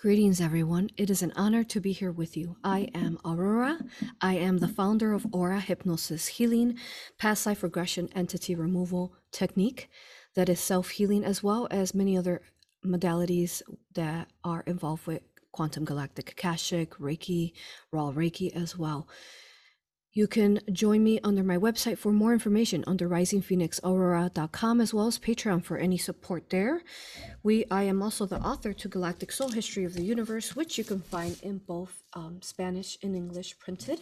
[0.00, 0.90] Greetings, everyone.
[0.96, 2.56] It is an honor to be here with you.
[2.62, 3.80] I am Aurora.
[4.20, 6.78] I am the founder of Aura Hypnosis Healing,
[7.18, 9.90] past life regression entity removal technique
[10.36, 12.42] that is self healing, as well as many other
[12.86, 13.60] modalities
[13.94, 17.54] that are involved with quantum galactic akashic, Reiki,
[17.90, 19.08] raw Reiki as well.
[20.18, 25.16] You can join me under my website for more information under risingphoenixaurora.com as well as
[25.16, 26.82] Patreon for any support there.
[27.44, 30.82] We I am also the author to Galactic Soul History of the Universe, which you
[30.82, 34.00] can find in both um, Spanish and English printed,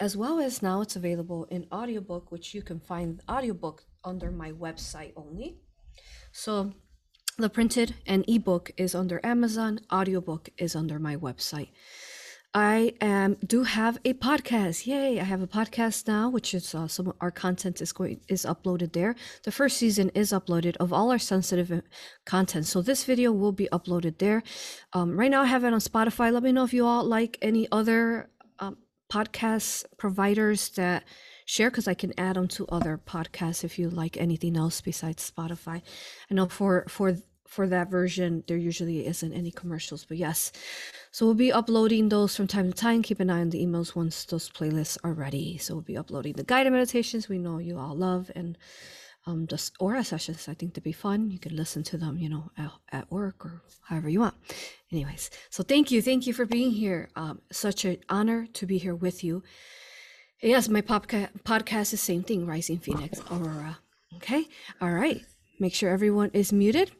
[0.00, 4.50] as well as now it's available in audiobook, which you can find audiobook under my
[4.50, 5.58] website only.
[6.32, 6.72] So
[7.36, 11.68] the printed and ebook is under Amazon, audiobook is under my website.
[12.54, 14.86] I am do have a podcast.
[14.86, 15.18] Yay!
[15.18, 18.92] I have a podcast now, which is uh, some our content is going is uploaded
[18.92, 19.16] there.
[19.42, 21.80] The first season is uploaded of all our sensitive uh,
[22.24, 22.66] content.
[22.66, 24.44] So this video will be uploaded there.
[24.92, 26.32] Um, right now, I have it on Spotify.
[26.32, 28.76] Let me know if you all like any other um,
[29.10, 31.02] podcast providers that
[31.46, 35.28] share because I can add them to other podcasts if you like anything else besides
[35.28, 35.82] Spotify.
[36.30, 37.16] I know for for
[37.54, 40.50] for that version there usually isn't any commercials, but yes.
[41.12, 43.02] So we'll be uploading those from time to time.
[43.02, 45.58] Keep an eye on the emails once those playlists are ready.
[45.58, 48.58] So we'll be uploading the guided meditations we know you all love and
[49.26, 50.48] um, just aura sessions.
[50.48, 51.30] I think to be fun.
[51.30, 54.34] You can listen to them, you know, at, at work or however you want.
[54.92, 57.08] Anyways, so thank you, thank you for being here.
[57.16, 59.42] Um, such an honor to be here with you.
[60.42, 63.78] Yes, my podca- podcast is same thing, Rising Phoenix Aurora.
[64.16, 64.46] Okay,
[64.80, 65.22] all right.
[65.58, 66.90] Make sure everyone is muted.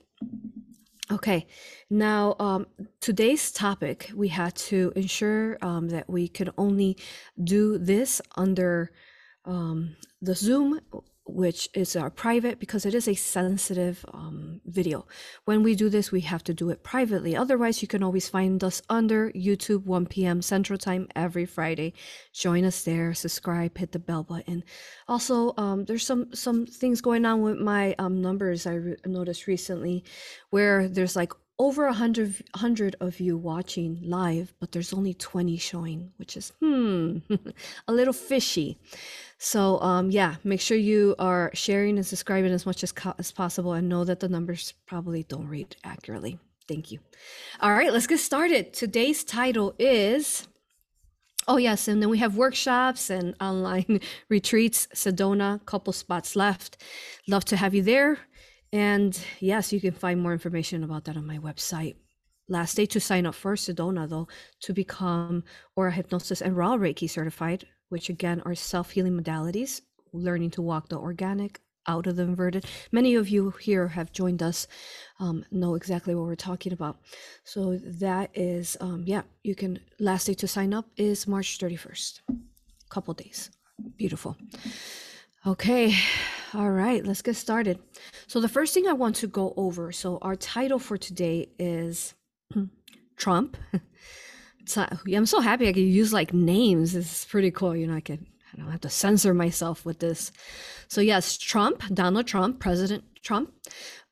[1.10, 1.46] Okay,
[1.90, 2.66] now um,
[3.00, 6.96] today's topic, we had to ensure um, that we could only
[7.42, 8.90] do this under
[9.44, 10.80] um, the Zoom,
[11.26, 15.06] which is our private because it is a sensitive um, video.
[15.44, 17.34] When we do this, we have to do it privately.
[17.34, 20.42] Otherwise, you can always find us under YouTube 1 p.m.
[20.42, 21.94] Central Time every Friday.
[22.32, 24.64] Join us there, subscribe, hit the bell button.
[25.08, 28.66] Also, um, there's some some things going on with my um, numbers.
[28.66, 30.04] I re- noticed recently
[30.50, 35.56] where there's like over a hundred hundred of you watching live, but there's only 20
[35.56, 37.18] showing, which is hmm
[37.88, 38.78] a little fishy.
[39.38, 43.32] So um yeah, make sure you are sharing and subscribing as much as, co- as
[43.32, 46.38] possible and know that the numbers probably don't read accurately.
[46.66, 47.00] Thank you.
[47.60, 48.72] All right, let's get started.
[48.72, 50.48] Today's title is
[51.46, 54.88] Oh yes, and then we have workshops and online retreats.
[54.94, 56.82] Sedona, couple spots left.
[57.28, 58.18] Love to have you there.
[58.72, 61.96] And yes, you can find more information about that on my website.
[62.48, 64.28] Last day to sign up for Sedona, though,
[64.62, 65.44] to become
[65.76, 69.80] Aura Hypnosis and Raw Reiki certified, which again are self healing modalities,
[70.12, 72.66] learning to walk the organic out of the inverted.
[72.90, 74.66] Many of you here have joined us,
[75.20, 76.96] um, know exactly what we're talking about.
[77.44, 82.22] So that is, um, yeah, you can, last day to sign up is March 31st,
[82.88, 83.52] couple days.
[83.96, 84.36] Beautiful.
[85.46, 85.94] Okay,
[86.52, 87.78] all right, let's get started.
[88.26, 92.14] So, the first thing I want to go over so, our title for today is
[93.16, 93.56] Trump.
[94.66, 96.94] So, I'm so happy I can use like names.
[96.94, 97.76] Is pretty cool.
[97.76, 100.32] You know, I can, I don't have to censor myself with this.
[100.88, 103.52] So, yes, Trump, Donald Trump, President Trump,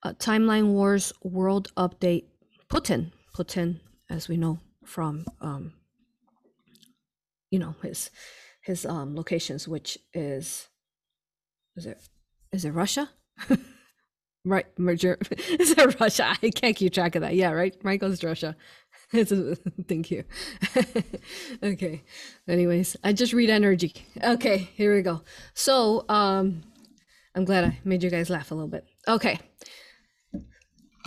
[0.02, 2.24] uh, Timeline Wars World Update,
[2.68, 3.80] Putin, Putin,
[4.10, 5.72] as we know from, um,
[7.50, 8.10] you know, his
[8.62, 10.68] his um, locations, which is
[11.76, 12.00] is it
[12.52, 13.10] is it Russia?
[14.44, 15.18] right, merger.
[15.30, 16.36] is it Russia?
[16.42, 17.34] I can't keep track of that.
[17.34, 17.78] Yeah, right.
[17.80, 18.56] To Russia.
[19.88, 20.24] Thank you.
[21.62, 22.02] okay.
[22.48, 23.94] Anyways, I just read energy.
[24.22, 25.20] Okay, here we go.
[25.52, 26.62] So, um,
[27.34, 28.86] I'm glad I made you guys laugh a little bit.
[29.06, 29.38] Okay.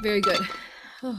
[0.04, 0.40] Very good.
[1.02, 1.18] when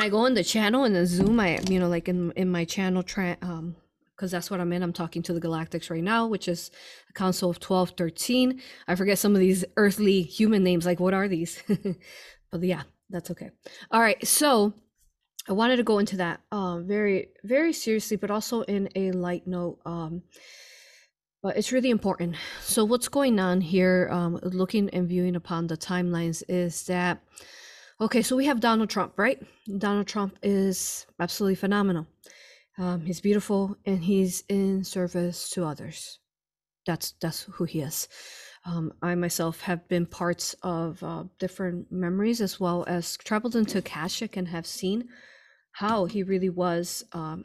[0.00, 2.64] I go on the channel in the Zoom, I you know like in in my
[2.64, 3.76] channel tra- um
[4.16, 4.82] because that's what I'm in.
[4.82, 6.70] I'm talking to the Galactics right now, which is
[7.10, 8.60] a council of 12, 13.
[8.86, 10.86] I forget some of these earthly human names.
[10.86, 11.60] Like, what are these?
[12.52, 12.82] but yeah,
[13.12, 13.50] that's okay.
[13.90, 14.26] All right.
[14.26, 14.72] So
[15.48, 19.46] I wanted to go into that um, very, very seriously, but also in a light
[19.46, 19.78] note.
[19.84, 20.22] Um,
[21.42, 22.36] but it's really important.
[22.60, 27.20] So, what's going on here, um, looking and viewing upon the timelines, is that
[28.00, 29.42] okay, so we have Donald Trump, right?
[29.78, 32.06] Donald Trump is absolutely phenomenal.
[32.78, 36.20] Um, he's beautiful and he's in service to others.
[36.86, 38.08] That's that's who he is.
[38.64, 43.78] Um, I myself have been parts of uh, different memories as well as traveled into
[43.78, 45.08] Akashic and have seen
[45.72, 47.44] how he really was um,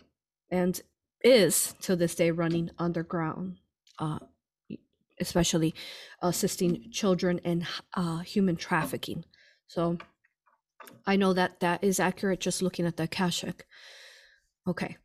[0.51, 0.79] and
[1.23, 3.57] is to this day running underground,
[3.97, 4.19] uh,
[5.19, 5.73] especially
[6.21, 7.65] assisting children in
[7.95, 9.25] uh, human trafficking.
[9.67, 9.97] So
[11.05, 13.65] I know that that is accurate just looking at the Akashic.
[14.67, 14.97] Okay.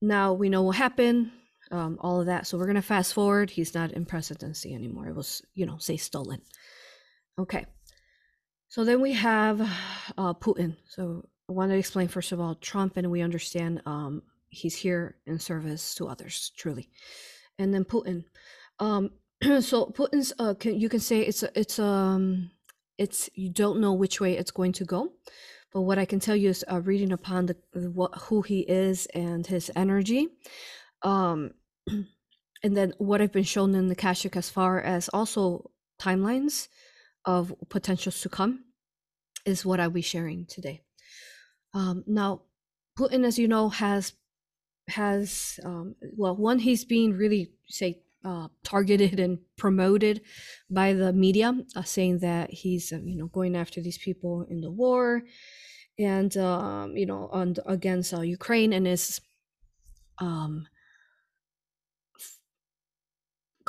[0.00, 1.30] Now we know what happened,
[1.70, 2.46] um, all of that.
[2.46, 3.50] So we're going to fast forward.
[3.50, 5.08] He's not in presidency anymore.
[5.08, 6.42] It was, you know, say stolen.
[7.38, 7.66] Okay.
[8.68, 9.60] So then we have
[10.16, 10.76] uh, Putin.
[10.86, 15.16] So I want to explain, first of all, Trump, and we understand um, he's here
[15.26, 16.88] in service to others, truly.
[17.58, 18.24] And then Putin.
[18.78, 19.10] Um,
[19.60, 22.50] so Putin's, uh, can, you can say it's, it's, um,
[22.98, 25.12] it's, you don't know which way it's going to go
[25.72, 29.06] but what I can tell you is uh, reading upon the what who he is
[29.06, 30.28] and his energy,
[31.02, 31.52] um,
[32.62, 35.70] and then what I've been shown in the Kashik as far as also
[36.00, 36.68] timelines
[37.24, 38.64] of potentials to come
[39.44, 40.82] is what I'll be sharing today.
[41.74, 42.42] Um, now,
[42.98, 44.12] Putin, as you know, has
[44.88, 50.20] has um, well, one he's being really say uh, targeted and promoted
[50.68, 54.60] by the media, uh, saying that he's uh, you know going after these people in
[54.60, 55.22] the war,
[55.98, 59.20] and um, you know on against uh, Ukraine and is
[60.18, 60.66] um,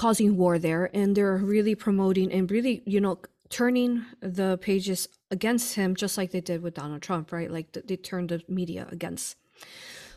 [0.02, 3.20] causing war there, and they're really promoting and really you know
[3.50, 4.04] turning
[4.38, 7.52] the pages against him, just like they did with Donald Trump, right?
[7.52, 9.38] Like they turned the media against.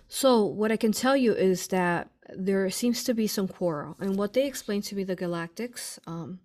[0.08, 0.28] So
[0.60, 4.32] what I can tell you is that there seems to be some quarrel, and what
[4.32, 5.98] they explained to me, the Galactics.
[6.06, 6.40] Um,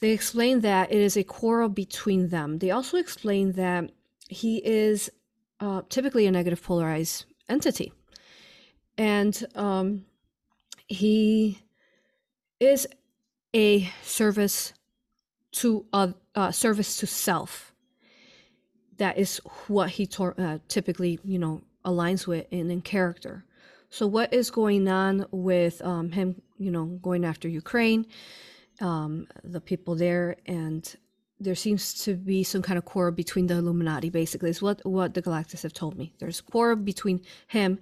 [0.00, 2.58] they explain that it is a quarrel between them.
[2.58, 3.90] They also explain that
[4.28, 5.10] he is
[5.58, 7.92] uh, typically a negative polarized entity.
[8.98, 10.04] And um,
[10.86, 11.65] he
[12.60, 12.86] is
[13.54, 14.72] a service
[15.52, 17.72] to a uh, service to self.
[18.98, 23.44] That is what he uh, typically, you know, aligns with in, in character.
[23.88, 28.06] So, what is going on with um, him, you know, going after Ukraine,
[28.80, 30.94] um, the people there, and
[31.38, 34.10] there seems to be some kind of quarrel between the Illuminati.
[34.10, 36.12] Basically, is what what the Galactics have told me.
[36.18, 37.78] There's quarrel between him.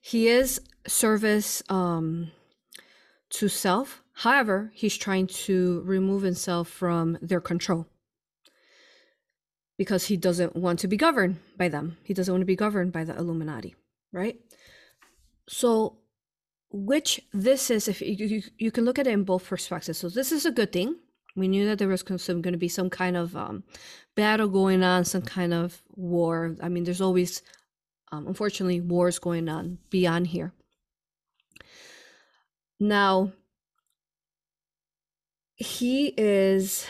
[0.00, 2.30] He is service um,
[3.30, 4.02] to self.
[4.20, 7.86] However, he's trying to remove himself from their control
[9.76, 11.98] because he doesn't want to be governed by them.
[12.02, 13.74] He doesn't want to be governed by the Illuminati,
[14.12, 14.36] right?
[15.48, 15.98] So,
[16.70, 19.98] which this is, if you, you, you can look at it in both perspectives.
[19.98, 20.96] So, this is a good thing
[21.36, 23.64] we knew that there was going to be some kind of um,
[24.14, 26.56] battle going on, some kind of war.
[26.62, 27.42] I mean, there's always,
[28.10, 30.54] um, unfortunately, wars going on beyond here.
[32.80, 33.32] Now,
[35.56, 36.86] he is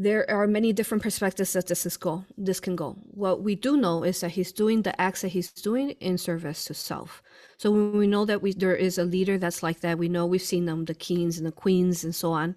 [0.00, 2.96] there are many different perspectives that this is go this can go.
[3.10, 6.64] What we do know is that he's doing the acts that he's doing in service
[6.66, 7.22] to self.
[7.56, 10.24] So when we know that we there is a leader that's like that we know
[10.24, 12.56] we've seen them the kings and the queens and so on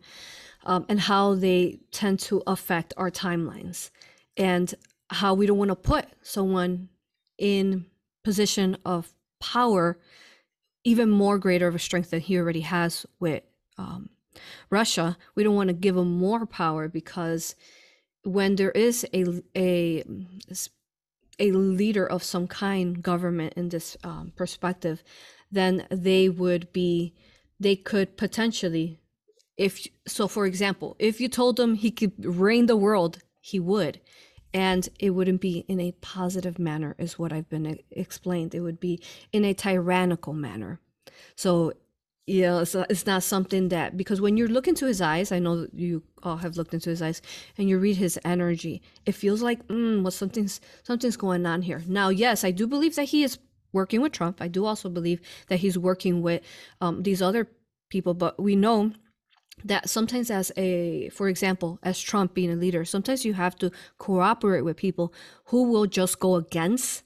[0.65, 3.89] um, and how they tend to affect our timelines
[4.37, 4.73] and
[5.09, 6.89] how we don't want to put someone
[7.37, 7.85] in
[8.23, 9.99] position of power
[10.83, 13.43] even more greater of a strength than he already has with
[13.77, 14.09] um,
[14.71, 17.55] Russia, we don't want to give them more power because
[18.23, 19.25] when there is a
[19.55, 20.03] a
[21.39, 25.03] a leader of some kind government in this um, perspective,
[25.51, 27.13] then they would be
[27.59, 28.99] they could potentially
[29.57, 33.99] if so for example if you told him he could reign the world he would.
[34.53, 38.53] And it wouldn't be in a positive manner is what i've been explained.
[38.53, 40.79] It would be in a tyrannical manner.
[41.35, 41.73] So
[42.27, 45.39] you know it's, it's not something that because when you look into his eyes i
[45.39, 47.21] know that you all have looked into his eyes
[47.57, 51.81] and you read his energy it feels like mm, well something's something's going on here.
[51.87, 53.39] Now yes i do believe that he is
[53.73, 54.41] working with trump.
[54.41, 56.41] I do also believe that he's working with
[56.79, 57.47] um, these other
[57.89, 58.91] people but we know
[59.63, 63.71] that sometimes as a for example as trump being a leader sometimes you have to
[63.97, 65.13] cooperate with people
[65.45, 67.03] who will just go against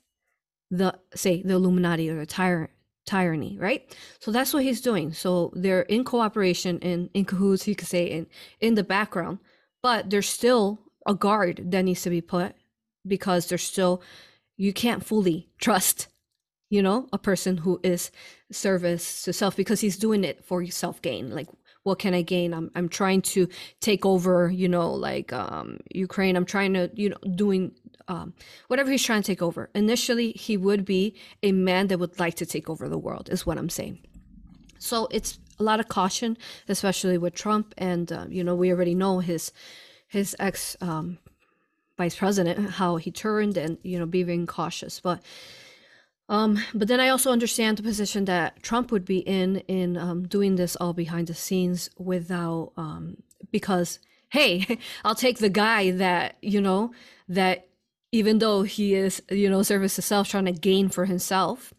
[0.69, 2.72] the say the illuminati or the tyrant
[3.06, 3.96] tyranny, right?
[4.20, 5.14] So that's what he's doing.
[5.14, 8.28] So they're in cooperation and in cahoots, you could say, in
[8.60, 9.40] in the background,
[9.82, 12.56] but there's still a guard that needs to be put
[13.08, 14.02] because there's still
[14.58, 16.08] you can't fully trust,
[16.70, 18.12] you know, a person who is
[18.52, 21.30] service to self because he's doing it for self gain.
[21.32, 21.48] Like
[21.84, 22.54] what can I gain?
[22.54, 23.48] I'm I'm trying to
[23.80, 26.36] take over, you know, like um Ukraine.
[26.36, 27.74] I'm trying to, you know, doing
[28.08, 28.34] um,
[28.68, 29.70] whatever he's trying to take over.
[29.74, 33.46] Initially, he would be a man that would like to take over the world, is
[33.46, 34.00] what I'm saying.
[34.80, 38.96] So it's a lot of caution, especially with Trump, and uh, you know we already
[38.96, 39.52] know his
[40.08, 41.18] his ex um,
[41.98, 45.22] vice president how he turned, and you know being cautious, but.
[46.28, 50.28] Um, but then I also understand the position that Trump would be in in um,
[50.28, 53.18] doing this all behind the scenes without um,
[53.52, 54.00] because
[54.36, 56.92] hey, I'll take the guy that, you know,
[57.30, 57.68] that
[58.12, 61.74] even though he is, you know, service to self trying to gain for himself,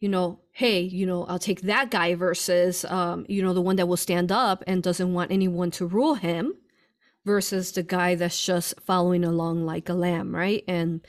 [0.00, 3.76] you know, hey, you know, I'll take that guy versus, um, you know, the one
[3.76, 6.54] that will stand up and doesn't want anyone to rule him
[7.24, 10.64] versus the guy that's just following along like a lamb, right?
[10.68, 11.06] And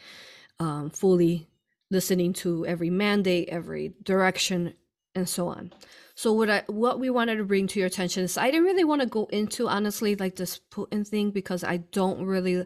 [0.59, 1.47] um, fully
[1.91, 4.73] listening to every mandate, every direction,
[5.19, 5.71] and so on.
[6.15, 8.83] So what I what we wanted to bring to your attention is I didn't really
[8.83, 12.65] want to go into honestly like this Putin thing because I don't really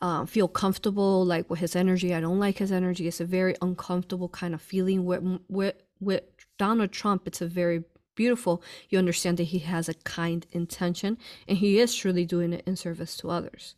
[0.00, 2.14] uh, feel comfortable like with his energy.
[2.14, 3.06] I don't like his energy.
[3.06, 5.04] It's a very uncomfortable kind of feeling.
[5.04, 6.22] With with with
[6.58, 7.84] Donald Trump, it's a very
[8.14, 8.62] beautiful.
[8.88, 12.76] You understand that he has a kind intention and he is truly doing it in
[12.76, 13.74] service to others.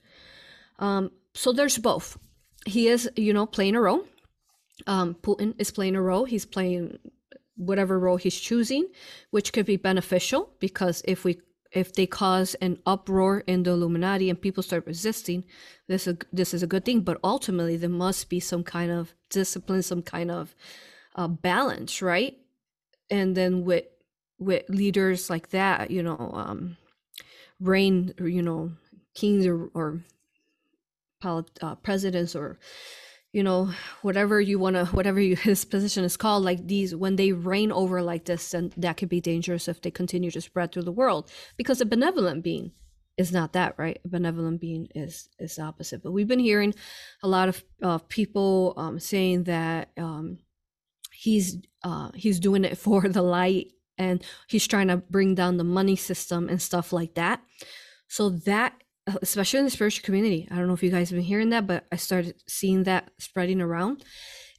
[0.78, 2.18] Um, so there's both.
[2.66, 4.04] He is, you know, playing a role.
[4.86, 6.24] Um, Putin is playing a role.
[6.24, 6.98] He's playing
[7.58, 8.86] whatever role he's choosing,
[9.30, 11.40] which could be beneficial because if we
[11.72, 15.44] if they cause an uproar in the Illuminati and people start resisting,
[15.86, 17.02] this is, this is a good thing.
[17.02, 20.54] But ultimately, there must be some kind of discipline, some kind of
[21.14, 22.38] uh, balance, right?
[23.10, 23.84] And then with
[24.38, 26.76] with leaders like that, you know, um,
[27.60, 28.72] reign, you know,
[29.14, 30.00] kings or, or
[31.24, 32.58] uh, presidents or
[33.38, 33.70] you know
[34.02, 37.70] whatever you want to whatever you, his position is called like these when they reign
[37.70, 40.98] over like this and that could be dangerous if they continue to spread through the
[41.00, 41.30] world.
[41.56, 42.72] Because a benevolent being
[43.16, 44.00] is not that right?
[44.04, 46.02] A benevolent being is is opposite.
[46.02, 46.74] But we've been hearing
[47.22, 50.38] a lot of uh, people um, saying that um,
[51.12, 53.68] he's uh, he's doing it for the light
[53.98, 57.40] and he's trying to bring down the money system and stuff like that.
[58.08, 58.82] So that
[59.22, 60.48] especially in the spiritual community.
[60.50, 63.10] I don't know if you guys have been hearing that, but I started seeing that
[63.18, 64.04] spreading around.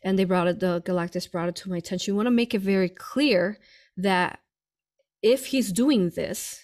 [0.03, 2.13] And they brought it, the Galactics brought it to my attention.
[2.13, 3.58] We want to make it very clear
[3.98, 4.39] that
[5.22, 6.62] if he's doing this,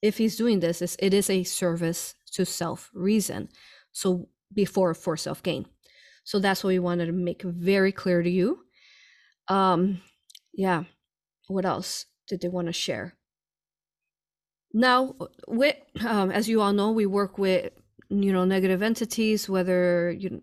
[0.00, 3.48] if he's doing this, it is a service to self reason.
[3.92, 5.66] So before for self gain.
[6.24, 8.64] So that's what we wanted to make very clear to you.
[9.48, 10.00] Um,
[10.52, 10.84] yeah.
[11.48, 13.14] What else did they want to share?
[14.72, 15.14] Now,
[15.46, 15.76] with
[16.06, 17.72] um, as you all know, we work with
[18.08, 20.42] you know negative entities, whether you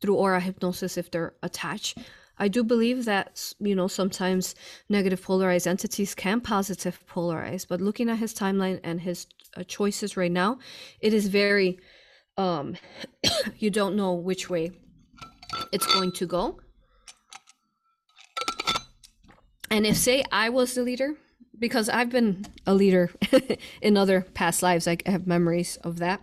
[0.00, 1.98] through aura hypnosis if they're attached.
[2.40, 4.54] I do believe that you know sometimes
[4.88, 10.16] negative polarized entities can positive polarize, but looking at his timeline and his uh, choices
[10.16, 10.58] right now,
[11.00, 11.78] it is very
[12.36, 12.76] um
[13.58, 14.70] you don't know which way
[15.72, 16.60] it's going to go.
[19.70, 21.14] And if say I was the leader,
[21.58, 23.10] because I've been a leader
[23.82, 24.86] in other past lives.
[24.86, 26.20] I have memories of that.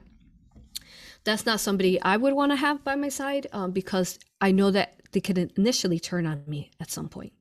[1.24, 4.72] That's not somebody I would want to have by my side um, because I know
[4.72, 7.34] that they could initially turn on me at some point.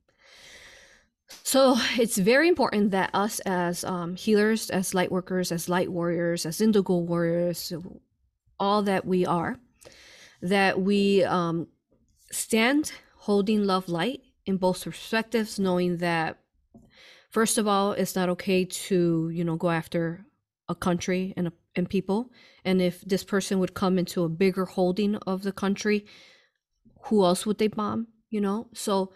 [1.43, 6.47] So it's very important that us as um, healers, as light workers, as light warriors,
[6.47, 7.73] as indigo warriors,
[8.59, 9.59] all that we are,
[10.41, 11.69] that we um,
[12.31, 16.39] stand holding love light in both perspectives, knowing that
[17.37, 20.25] first of all it's not okay to you know go after
[20.69, 22.31] a country and a, and people.
[22.64, 26.07] And if this person would come into a bigger holding of the country
[27.07, 28.00] who else would they bomb
[28.31, 28.69] you know?
[28.73, 29.12] So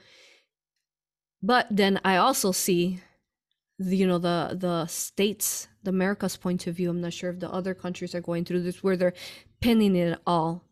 [1.41, 3.01] but then i also see
[3.79, 7.39] the, you know the the states the america's point of view i'm not sure if
[7.39, 9.21] the other countries are going through this where they're
[9.61, 10.69] pinning it all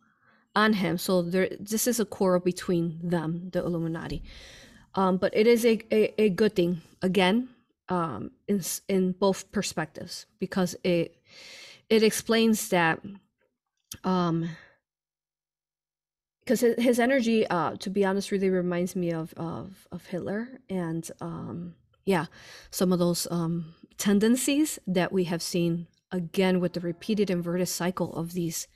[0.57, 0.99] on him.
[0.99, 4.23] So there this is a quarrel between them the illuminati.
[4.95, 7.49] Um, but it is a, a, a good thing again
[7.89, 11.17] um, in in both perspectives because it
[11.89, 13.01] it explains that
[14.05, 14.51] um
[16.41, 21.11] because his energy uh to be honest really reminds me of of of hitler and
[21.21, 22.27] um yeah
[22.71, 28.13] some of those um tendencies that we have seen again with the repeated inverted cycle
[28.17, 28.67] of these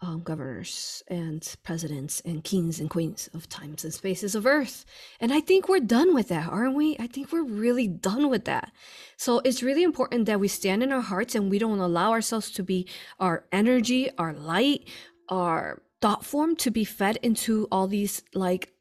[0.00, 4.84] um, governors and presidents and kings and queens of times and spaces of earth.
[5.20, 6.96] And I think we're done with that, aren't we?
[7.00, 8.70] I think we're really done with that.
[9.16, 12.50] So it's really important that we stand in our hearts and we don't allow ourselves
[12.52, 12.86] to be
[13.18, 14.88] our energy, our light,
[15.28, 18.72] our thought form to be fed into all these like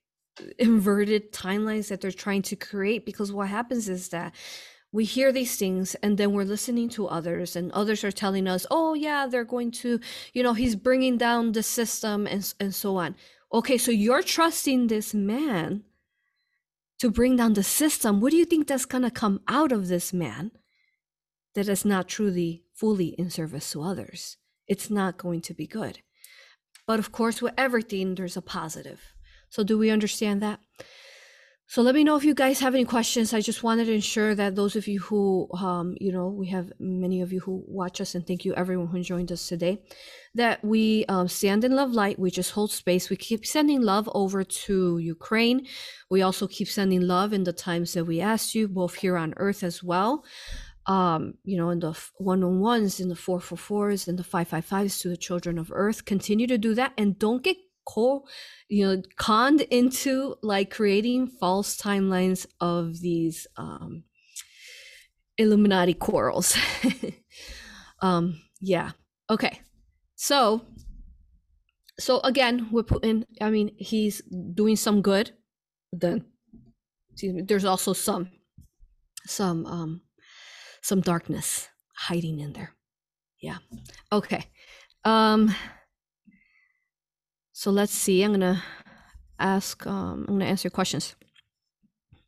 [0.60, 4.34] inverted timelines that they're trying to create because what happens is that
[4.92, 8.66] we hear these things and then we're listening to others and others are telling us
[8.72, 10.00] oh yeah they're going to
[10.34, 13.16] you know he's bringing down the system and, and so on.
[13.54, 15.84] Okay so you're trusting this man
[17.00, 18.20] to bring down the system.
[18.20, 20.52] What do you think that's going to come out of this man
[21.54, 24.38] that is not truly fully in service to others?
[24.68, 26.00] It's not going to be good.
[26.88, 29.14] But of course with everything there's a positive.
[29.50, 30.60] So do we understand that
[31.70, 33.34] So let me know if you guys have any questions.
[33.34, 36.72] I just wanted to ensure that those of you who, um, you know, we have
[36.80, 39.84] many of you who watch us, and thank you everyone who joined us today,
[40.34, 42.18] that we um, stand in love light.
[42.18, 43.10] We just hold space.
[43.10, 45.68] We keep sending love over to Ukraine.
[46.10, 49.34] We also keep sending love in the times that we asked you, both here on
[49.36, 50.24] Earth as well.
[50.86, 54.24] Um, you know, in the one on ones, in the four four fours, in the
[54.24, 56.06] five five fives to the children of Earth.
[56.06, 58.26] Continue to do that, and don't get co
[58.70, 64.04] you know conned into like creating false timelines of these um
[65.38, 66.58] illuminati quarrels.
[68.00, 68.92] Um yeah.
[69.30, 69.62] Okay.
[70.16, 70.62] So
[72.00, 74.22] so again we're putting i mean he's
[74.54, 75.32] doing some good
[75.92, 76.24] then
[77.24, 78.30] me there's also some
[79.26, 80.02] some um
[80.84, 82.76] some darkness hiding in there.
[83.42, 83.58] Yeah.
[84.12, 84.46] Okay.
[85.04, 85.56] Um
[87.58, 88.22] so let's see.
[88.22, 88.64] I'm gonna
[89.40, 89.84] ask.
[89.88, 91.16] Um, I'm gonna answer questions.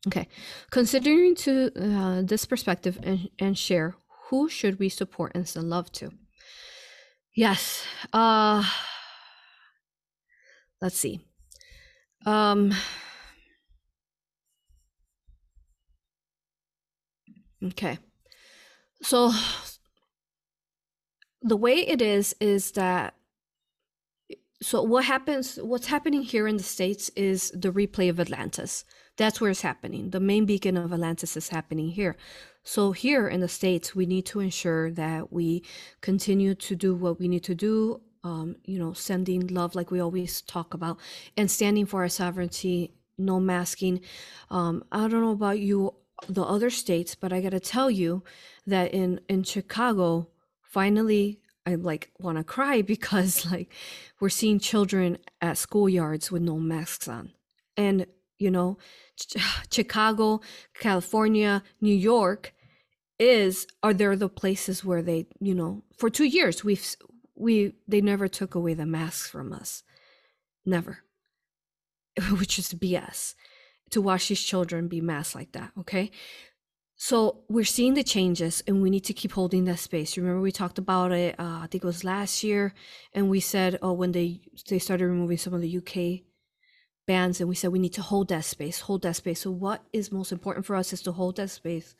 [0.08, 0.26] Okay,
[0.72, 3.94] considering to uh, this perspective and, and share,
[4.24, 6.10] who should we support and send love to?
[7.36, 7.84] Yes.
[8.12, 8.64] Uh,
[10.82, 11.20] let's see.
[12.26, 12.74] Um,
[17.66, 17.98] okay.
[19.00, 19.32] So
[21.40, 23.14] the way it is is that
[24.62, 28.84] so what happens what's happening here in the states is the replay of atlantis.
[29.16, 30.10] That's where it's happening.
[30.10, 32.16] The main beacon of atlantis is happening here.
[32.62, 35.64] So here in the states we need to ensure that we
[36.00, 40.00] continue to do what we need to do um, you know sending love like we
[40.00, 40.98] always talk about
[41.36, 44.00] and standing for our sovereignty no masking.
[44.50, 45.94] Um, i don't know about you
[46.28, 48.22] the other states but i gotta tell you
[48.66, 50.28] that in in chicago
[50.62, 53.72] finally I like want to cry because like
[54.20, 57.32] we're seeing children at schoolyards with no masks on.
[57.76, 58.06] And
[58.38, 58.78] you know,
[59.16, 59.36] Ch-
[59.72, 60.40] Chicago,
[60.74, 62.54] California, New York
[63.18, 66.96] is are there the places where they, you know, for 2 years we've
[67.34, 69.82] we they never took away the masks from us.
[70.64, 71.00] Never.
[72.38, 73.34] Which is BS
[73.90, 76.10] to watch these children be masked like that, okay?
[77.02, 80.18] So we're seeing the changes and we need to keep holding that space.
[80.18, 82.74] Remember we talked about it, uh, I think it was last year,
[83.14, 86.26] and we said, oh, when they, they started removing some of the UK
[87.06, 89.40] bans and we said we need to hold that space, hold that space.
[89.40, 91.94] So what is most important for us is to hold that space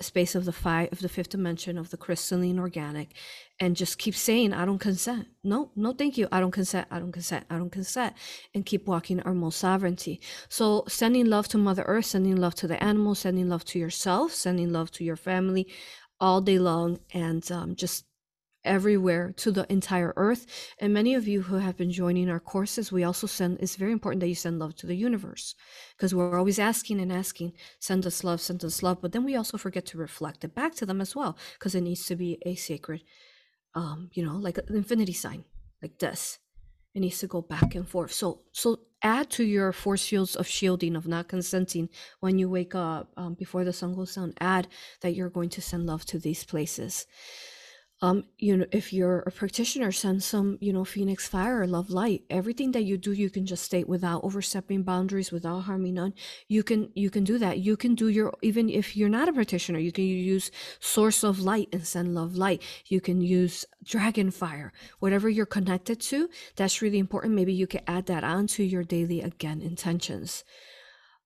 [0.00, 3.14] space of the five of the fifth dimension of the crystalline organic
[3.60, 5.28] and just keep saying i don't consent.
[5.42, 6.28] No no thank you.
[6.30, 8.14] I don't consent i don't consent i don't consent
[8.54, 10.20] and keep walking our most sovereignty.
[10.48, 14.32] So sending love to mother earth sending love to the animals sending love to yourself
[14.32, 15.66] sending love to your family
[16.20, 18.05] all day long and um, just
[18.66, 20.46] everywhere to the entire earth.
[20.78, 23.92] And many of you who have been joining our courses we also send it's very
[23.92, 25.54] important that you send love to the universe
[25.96, 29.00] because we're always asking and asking send us love send us love.
[29.00, 31.82] But then we also forget to reflect it back to them as well because it
[31.82, 33.02] needs to be a sacred
[33.74, 35.44] um you know like an infinity sign
[35.82, 36.38] like this.
[36.94, 38.12] It needs to go back and forth.
[38.12, 41.88] So so add to your force fields of shielding of not consenting
[42.20, 44.32] when you wake up um, before the sun goes down.
[44.40, 44.68] Add
[45.02, 47.06] that you're going to send love to these places
[48.02, 51.88] um you know if you're a practitioner send some you know phoenix fire or love
[51.90, 52.22] light.
[52.28, 56.12] Everything that you do you can just state without overstepping boundaries without harming none.
[56.48, 57.58] You can you can do that.
[57.58, 61.40] You can do your even if you're not a practitioner you can use source of
[61.40, 62.62] light and send love light.
[62.86, 64.72] You can use dragon fire.
[64.98, 67.34] Whatever you're connected to that's really important.
[67.34, 70.44] Maybe you can add that on to your daily again intentions.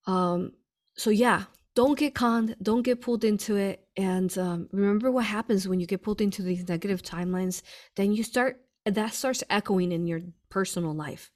[0.07, 0.53] Um
[0.95, 1.45] so yeah
[1.81, 5.87] don't get conned don't get pulled into it and um, remember what happens when you
[5.87, 7.57] get pulled into these negative timelines
[7.97, 8.53] then you start
[8.85, 11.31] that starts echoing in your personal life.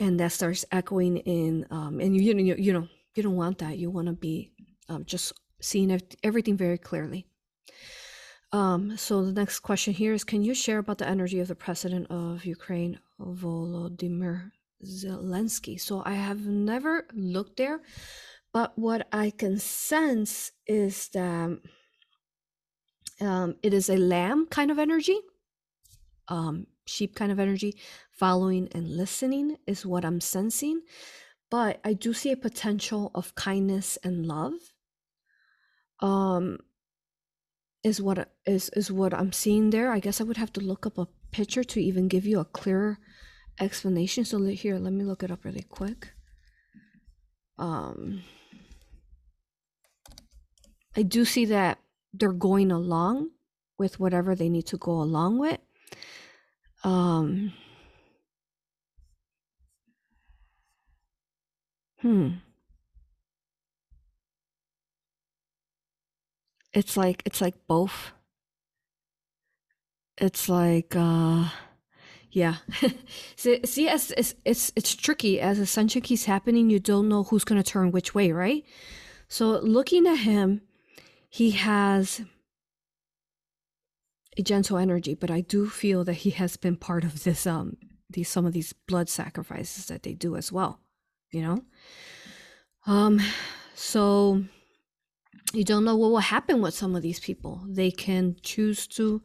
[0.00, 3.58] And that starts echoing in um, and you, you know you know you don't want
[3.58, 3.78] that.
[3.78, 4.52] You want to be
[4.88, 7.26] um, just seeing everything very clearly.
[8.52, 11.54] Um, so the next question here is can you share about the energy of the
[11.54, 14.52] president of ukraine volodymyr
[14.84, 15.78] zelensky?
[15.78, 17.80] So i have never looked there
[18.52, 21.58] but what I can sense is that
[23.20, 25.18] um, it is a lamb kind of energy,
[26.28, 27.76] um, sheep kind of energy.
[28.12, 30.82] Following and listening is what I'm sensing.
[31.50, 34.54] But I do see a potential of kindness and love.
[36.00, 36.58] Um,
[37.84, 39.90] is what is is what I'm seeing there.
[39.90, 42.44] I guess I would have to look up a picture to even give you a
[42.44, 42.98] clearer
[43.60, 44.24] explanation.
[44.24, 46.12] So here, let me look it up really quick.
[47.58, 48.22] Um,
[50.98, 51.78] I do see that
[52.12, 53.30] they're going along
[53.78, 55.60] with whatever they need to go along with.
[56.82, 57.52] Um,
[62.00, 62.30] hmm.
[66.72, 68.10] It's like it's like both.
[70.16, 71.48] It's like uh
[72.32, 72.56] yeah.
[73.36, 77.44] see, see as it's, it's it's tricky as ascension keeps happening, you don't know who's
[77.44, 78.64] going to turn which way, right?
[79.28, 80.62] So looking at him
[81.28, 82.22] he has
[84.36, 87.76] a gentle energy but i do feel that he has been part of this um
[88.10, 90.80] these some of these blood sacrifices that they do as well
[91.30, 91.64] you know?
[92.86, 93.20] Um
[93.74, 94.42] so
[95.52, 97.62] you don't know what will happen with some of these people.
[97.66, 99.22] They can choose to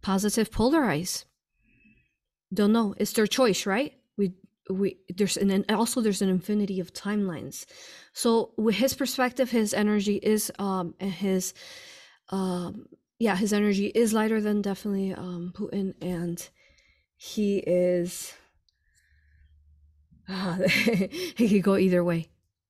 [0.00, 1.24] positive polarize.
[2.52, 2.94] Don't know.
[2.98, 3.94] It's their choice right
[4.70, 7.66] we there's an and also there's an infinity of timelines.
[8.12, 11.54] So with his perspective his energy is um his
[12.28, 12.86] um
[13.18, 16.48] yeah his energy is lighter than definitely um putin and
[17.16, 18.32] he is
[20.28, 22.28] uh, he could go either way.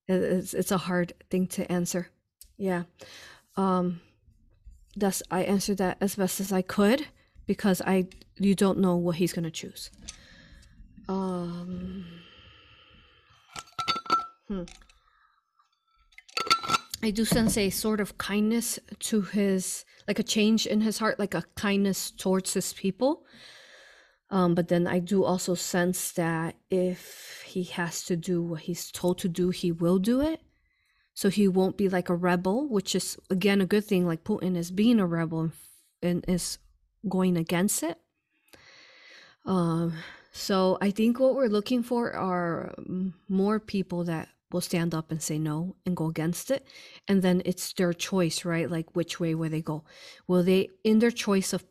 [0.08, 2.08] It's, it's a hard thing to answer.
[2.56, 2.84] Yeah.
[3.56, 4.00] Um
[4.94, 7.06] thus i answered that as best as i could
[7.46, 8.06] because I
[8.38, 9.90] you don't know what he's gonna choose.
[11.12, 12.04] Um,
[14.48, 14.62] hmm.
[17.02, 18.78] I do sense a sort of kindness
[19.10, 23.24] to his, like a change in his heart, like a kindness towards his people.
[24.30, 28.90] Um, but then I do also sense that if he has to do what he's
[28.90, 30.40] told to do, he will do it.
[31.12, 34.06] So he won't be like a rebel, which is again a good thing.
[34.06, 35.52] Like Putin is being a rebel and,
[36.02, 36.58] and is
[37.06, 37.98] going against it.
[39.44, 39.98] Um,
[40.32, 45.10] so I think what we're looking for are mm, more people that will stand up
[45.10, 46.66] and say no and go against it.
[47.08, 48.70] And then it's their choice, right?
[48.70, 49.84] Like which way will they go?
[50.26, 51.64] Will they, in their choice of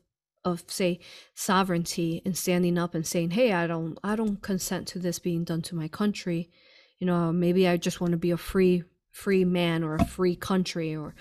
[0.43, 1.00] of say
[1.36, 5.43] sovereignty and standing up and saying hey i don't i don't consent to this being
[5.43, 6.50] done to my country
[6.97, 10.36] you know maybe i just want to be a free free man or a free
[10.36, 11.13] country or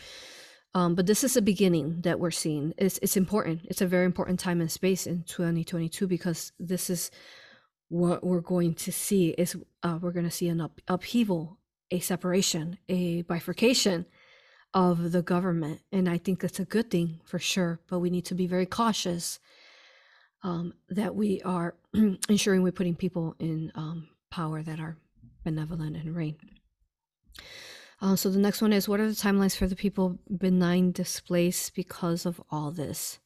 [0.75, 2.73] um, but this is a beginning that we're seeing.
[2.79, 3.63] It's it's important.
[3.65, 7.11] It's a very important time and space in 2022 because this is
[7.89, 9.31] what we're going to see.
[9.31, 11.59] Is uh, we're going to see an up, upheaval,
[11.91, 14.07] a separation, a bifurcation
[14.73, 17.81] of the government, and I think that's a good thing for sure.
[17.89, 19.41] But we need to be very cautious
[20.45, 21.75] um, that we are
[22.29, 24.97] ensuring we're putting people in um, power that are
[25.43, 26.37] benevolent and reign.
[28.01, 31.75] Uh, so the next one is what are the timelines for the people benign displaced
[31.75, 33.19] because of all this?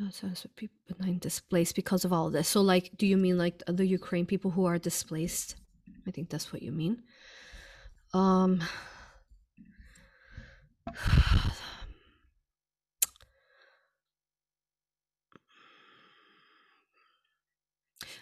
[0.00, 2.48] Uh, so, so people benign displaced because of all this.
[2.48, 5.56] So like, do you mean like the Ukraine people who are displaced?
[6.06, 7.02] I think that's what you mean.
[8.12, 8.62] Um.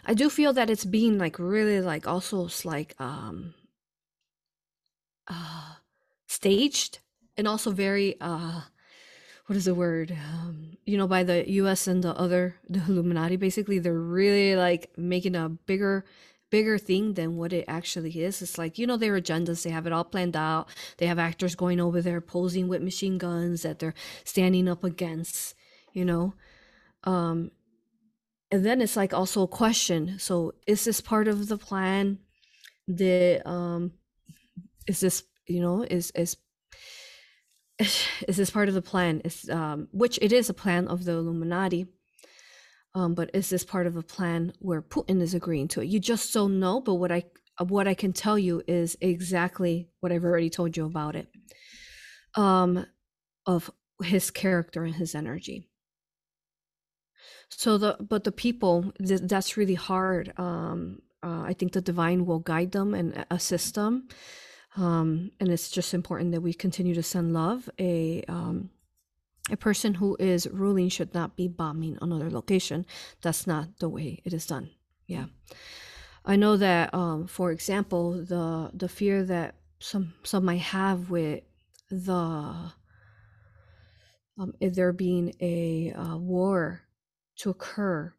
[0.04, 3.52] I do feel that it's being like really like also like um
[5.28, 5.74] uh,
[6.26, 7.00] staged
[7.36, 8.62] and also very uh,
[9.46, 10.12] what is the word?
[10.12, 13.78] Um, you know by the us and the other the illuminati basically.
[13.78, 16.04] They're really like making a bigger
[16.50, 18.42] bigger thing than what it actually is.
[18.42, 20.68] It's like you know their agendas they have it all planned out.
[20.98, 25.54] They have actors going over there posing with machine guns that they're standing up against
[25.92, 26.34] you know?
[27.04, 27.50] Um
[28.50, 30.18] and then it's like also a question.
[30.18, 32.18] So is this part of the plan
[32.86, 33.92] the um
[34.88, 36.36] is this you know is is
[37.78, 39.20] is this part of the plan?
[39.24, 41.86] Is um which it is a plan of the illuminati
[42.94, 45.86] um but is this part of a plan where putin is agreeing to it?
[45.86, 47.22] You just don't know but what i
[47.66, 51.28] what i can tell you is exactly what i've already told you about it
[52.34, 52.86] um
[53.46, 53.70] of
[54.02, 55.68] his character and his energy.
[57.50, 62.26] So the but the people th- that's really hard um uh, i think the divine
[62.26, 64.08] will guide them and assist them
[64.76, 67.68] um, and it's just important that we continue to send love.
[67.78, 68.70] A um,
[69.50, 72.84] a person who is ruling should not be bombing another location.
[73.22, 74.70] That's not the way it is done.
[75.06, 75.26] Yeah,
[76.24, 76.92] I know that.
[76.92, 81.42] Um, for example, the the fear that some some might have with
[81.90, 82.72] the
[84.38, 86.82] um, if there being a uh, war
[87.36, 88.12] to occur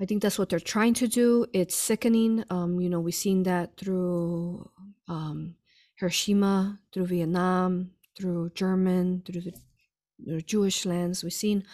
[0.00, 1.46] I think that's what they're trying to do.
[1.52, 2.42] It's sickening.
[2.48, 4.70] Um, you know, we've seen that through
[5.10, 5.56] um,
[5.96, 9.52] Hiroshima, through Vietnam, through German, through the,
[10.24, 11.22] the, Jewish lands.
[11.22, 11.64] We've seen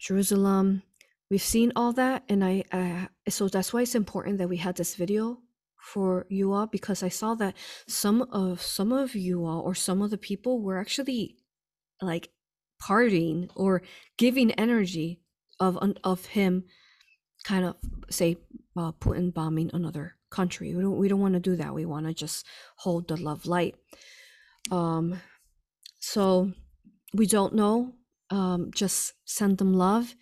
[0.00, 0.82] Jerusalem.
[1.30, 4.76] We've seen all that, and I, I so that's why it's important that we had
[4.76, 5.38] this video
[5.78, 7.54] for you all because I saw that
[7.86, 11.36] some of some of you all or some of the people were actually
[12.00, 12.30] like
[12.80, 13.82] partying or
[14.16, 15.20] giving energy
[15.58, 16.64] of of him
[17.44, 17.76] kind of
[18.10, 18.36] say
[18.76, 20.74] uh, Putin bombing another country.
[20.74, 21.74] We don't we don't want to do that.
[21.74, 23.76] We want to just hold the love light.
[24.70, 25.20] Um,
[26.00, 26.52] so
[27.14, 27.92] we don't know.
[28.30, 30.14] Um, just send them love.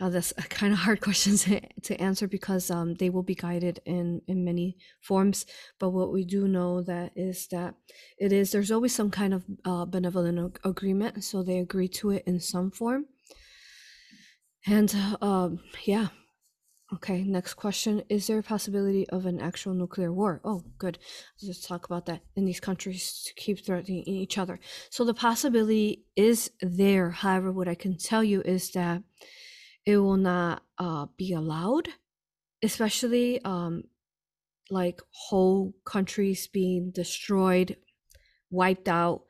[0.00, 3.34] Uh, that's a kind of hard question to, to answer because um, they will be
[3.34, 5.46] guided in in many forms.
[5.78, 7.74] But what we do know that is that
[8.18, 12.10] it is there's always some kind of uh, benevolent ag- agreement, so they agree to
[12.10, 13.06] it in some form.
[14.66, 15.50] And uh,
[15.84, 16.08] yeah,
[16.94, 18.02] Okay, next question.
[18.10, 20.42] Is there a possibility of an actual nuclear war?
[20.44, 20.98] Oh, good.
[21.42, 24.60] Let's talk about that in these countries to keep threatening each other.
[24.90, 27.08] So the possibility is there.
[27.08, 29.02] However, what I can tell you is that
[29.86, 31.88] it will not uh, be allowed,
[32.62, 33.84] especially um,
[34.70, 37.76] like whole countries being destroyed,
[38.50, 39.22] wiped out.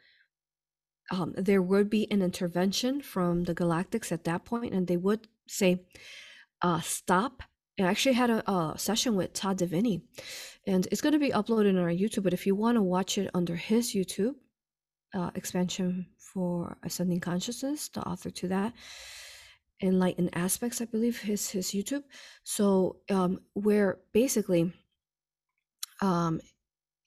[1.12, 5.28] Um, there would be an intervention from the Galactics at that point, and they would
[5.46, 5.84] say,
[6.60, 7.42] uh, stop
[7.80, 10.02] I actually had a, a session with Todd Deviney,
[10.66, 12.22] and it's going to be uploaded on our YouTube.
[12.22, 14.34] But if you want to watch it under his YouTube,
[15.14, 18.72] uh, expansion for ascending consciousness, the author to that,
[19.82, 22.04] enlightened aspects, I believe, his his YouTube.
[22.44, 24.72] So um, where basically,
[26.00, 26.40] um,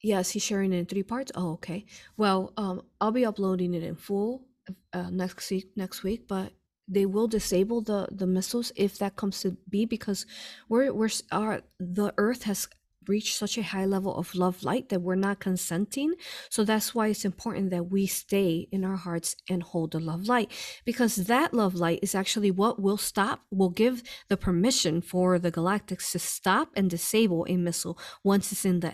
[0.02, 1.32] yes, he's sharing it in three parts.
[1.36, 1.86] Oh, okay.
[2.18, 4.48] Well, um, I'll be uploading it in full
[4.94, 5.72] uh, next week.
[5.76, 6.52] Next week, but
[6.88, 10.26] they will disable the the missiles if that comes to be because
[10.70, 12.68] we're we're our the earth has
[13.08, 16.14] reach such a high level of love light that we're not consenting.
[16.50, 20.28] So that's why it's important that we stay in our hearts and hold the love
[20.28, 20.52] light
[20.86, 25.52] because that love light is actually what will stop, will give the permission for the
[25.52, 28.94] galactics to stop and disable a missile once it's in the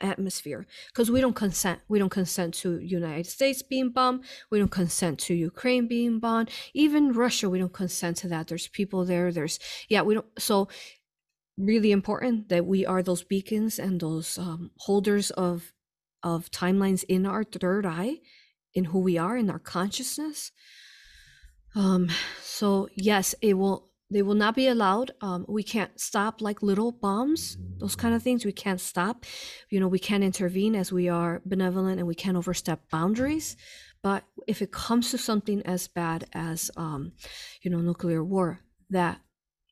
[0.00, 0.66] atmosphere.
[0.88, 1.80] Because we don't consent.
[1.88, 4.24] We don't consent to United States being bombed.
[4.50, 6.50] We don't consent to Ukraine being bombed.
[6.74, 8.48] Even Russia, we don't consent to that.
[8.48, 9.32] There's people there.
[9.32, 10.26] There's, yeah, we don't.
[10.38, 10.68] So
[11.56, 15.72] really important that we are those beacons and those um, holders of
[16.22, 18.18] of timelines in our third eye
[18.74, 20.52] in who we are in our consciousness.
[21.74, 22.10] Um
[22.42, 25.12] so yes it will they will not be allowed.
[25.20, 29.24] Um we can't stop like little bombs those kind of things we can't stop.
[29.70, 33.56] You know we can't intervene as we are benevolent and we can't overstep boundaries.
[34.02, 37.12] But if it comes to something as bad as um
[37.62, 38.60] you know nuclear war
[38.90, 39.20] that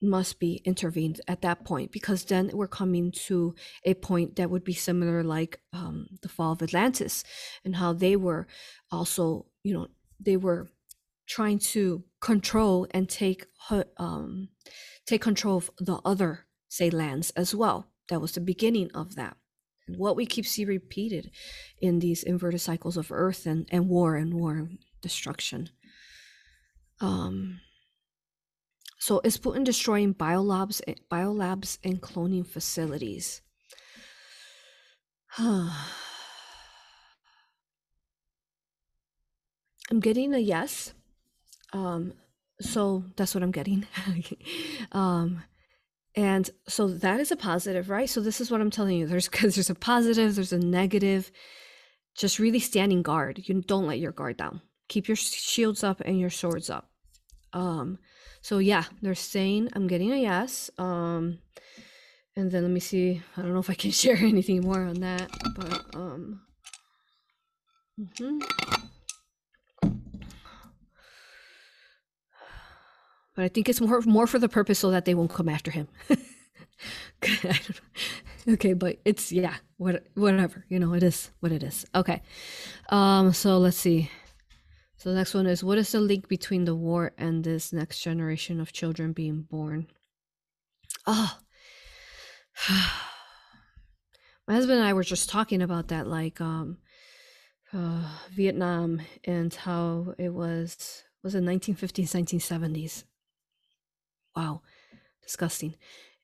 [0.03, 4.65] must be intervened at that point because then we're coming to a point that would
[4.65, 7.23] be similar like um, the fall of atlantis
[7.65, 8.47] and how they were
[8.91, 9.87] also you know
[10.19, 10.69] they were
[11.31, 13.47] trying to control and take
[13.99, 14.49] um,
[15.07, 17.87] take control of the other say lands as well.
[18.09, 19.37] That was the beginning of that.
[19.87, 21.31] And what we keep see repeated
[21.81, 25.71] in these inverted cycles of earth and, and war and war and destruction.
[27.01, 27.61] Um
[29.01, 33.41] so is Putin destroying biolabs, biolabs and cloning facilities?
[35.39, 35.71] I'm
[40.01, 40.93] getting a yes.
[41.73, 42.13] Um,
[42.61, 43.87] so that's what I'm getting.
[44.93, 45.45] um,
[46.15, 48.09] and so that is a positive, right?
[48.09, 49.07] So this is what I'm telling you.
[49.07, 51.33] There's because there's a positive, there's a negative.
[52.15, 53.41] Just really standing guard.
[53.45, 54.61] You don't let your guard down.
[54.89, 56.91] Keep your shields up and your swords up.
[57.55, 57.99] Um,
[58.43, 60.71] so yeah, they're saying I'm getting a yes.
[60.79, 61.39] Um,
[62.37, 63.23] and then let me see.
[63.37, 66.41] I don't know if I can share anything more on that, but um,
[68.01, 68.39] mm-hmm.
[73.35, 75.71] but I think it's more more for the purpose so that they won't come after
[75.71, 75.89] him.
[78.49, 81.87] okay, but it's yeah, what whatever you know, it is what it is.
[81.95, 82.23] Okay,
[82.91, 84.11] um, so let's see.
[85.01, 88.01] So the next one is what is the link between the war and this next
[88.01, 89.87] generation of children being born?
[91.07, 91.39] Oh,
[94.47, 96.77] my husband and I were just talking about that, like um,
[97.73, 103.05] uh, Vietnam and how it was was it 1950s, 1970s.
[104.37, 104.61] Wow,
[105.23, 105.77] disgusting,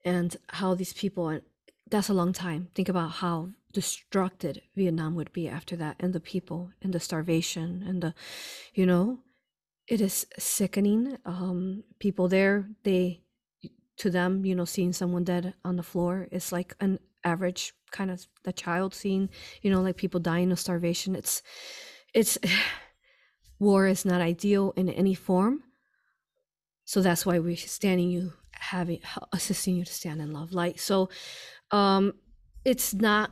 [0.05, 1.31] and how these people.
[1.31, 1.41] and
[1.91, 2.69] That's a long time.
[2.75, 7.85] Think about how destructed Vietnam would be after that, and the people, and the starvation,
[7.87, 8.15] and the,
[8.75, 9.19] you know,
[9.87, 11.19] it is sickening.
[11.25, 13.23] Um, people there, they,
[13.99, 18.11] to them, you know, seeing someone dead on the floor is like an average kind
[18.11, 19.29] of the child seeing,
[19.63, 21.15] you know, like people dying of starvation.
[21.15, 21.43] It's,
[22.15, 22.39] it's,
[23.59, 25.63] war is not ideal in any form.
[26.85, 29.01] So that's why we're standing you having
[29.33, 30.81] assisting you to stand in love light.
[30.81, 31.09] So
[31.71, 32.15] um
[32.65, 33.31] it's not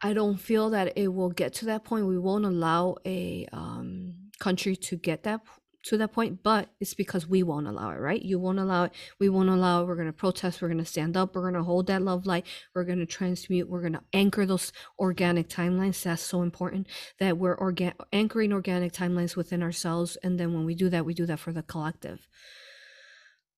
[0.00, 2.06] I don't feel that it will get to that point.
[2.06, 5.40] We won't allow a um, country to get that
[5.84, 8.20] to that point, but it's because we won't allow it, right?
[8.20, 8.92] You won't allow it.
[9.18, 9.86] We won't allow it.
[9.86, 10.60] We're going to protest.
[10.60, 11.34] We're going to stand up.
[11.34, 12.46] We're going to hold that love light.
[12.74, 13.68] We're going to transmute.
[13.68, 16.02] We're going to anchor those organic timelines.
[16.02, 20.16] That's so important that we're organ- anchoring organic timelines within ourselves.
[20.22, 22.26] And then when we do that, we do that for the collective.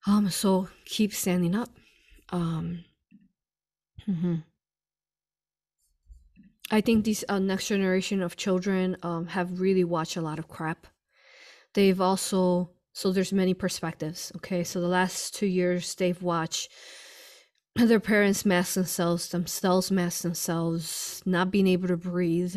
[0.07, 1.70] Um, so keep standing up.
[2.31, 2.85] Um,
[4.09, 4.37] mm-hmm.
[6.71, 10.49] I think these uh, next generation of children um, have really watched a lot of
[10.49, 10.87] crap.
[11.75, 14.65] They've also so there's many perspectives okay?
[14.65, 16.71] So the last two years they've watched
[17.77, 22.57] their parents mask themselves themselves mask themselves not being able to breathe.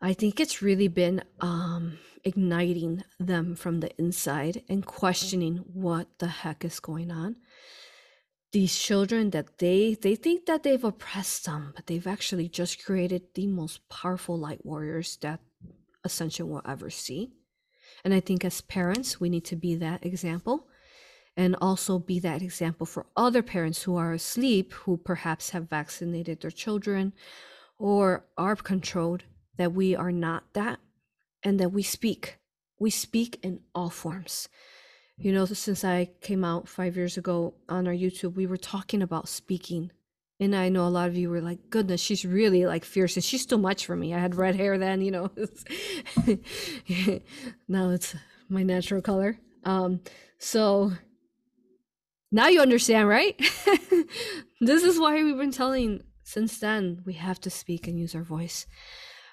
[0.00, 6.28] I think it's really been um igniting them from the inside and questioning what the
[6.28, 7.36] heck is going on
[8.52, 13.22] these children that they they think that they've oppressed them but they've actually just created
[13.34, 15.40] the most powerful light warriors that
[16.04, 17.32] ascension will ever see
[18.04, 20.66] and I think as parents, we need to be that example
[21.36, 26.40] and also be that example for other parents who are asleep, who perhaps have vaccinated
[26.40, 27.12] their children
[27.78, 29.24] or are controlled,
[29.56, 30.80] that we are not that
[31.42, 32.38] and that we speak.
[32.78, 34.48] We speak in all forms.
[35.20, 39.02] You know, since I came out five years ago on our YouTube, we were talking
[39.02, 39.92] about speaking
[40.40, 43.22] and I know a lot of you were like, goodness, she's really like fierce and
[43.22, 44.14] she's too much for me.
[44.14, 45.30] I had red hair then, you know.
[47.68, 48.16] now it's
[48.48, 49.38] my natural color.
[49.64, 50.00] Um,
[50.38, 50.92] so
[52.32, 53.38] now you understand, right?
[54.62, 58.22] this is why we've been telling since then we have to speak and use our
[58.22, 58.66] voice.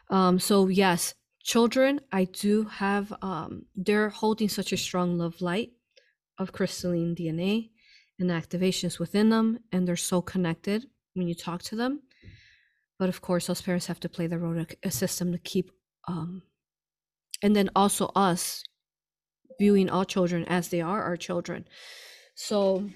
[0.09, 5.71] Um, so yes, children, I do have um they're holding such a strong love light
[6.37, 7.69] of crystalline DNA
[8.19, 12.01] and activations within them, and they're so connected when you talk to them.
[12.99, 15.71] But of course, those parents have to play the role of a system to keep,
[16.07, 16.41] um,
[17.41, 18.63] and then also us
[19.59, 21.67] viewing all children as they are our children.
[22.35, 22.89] So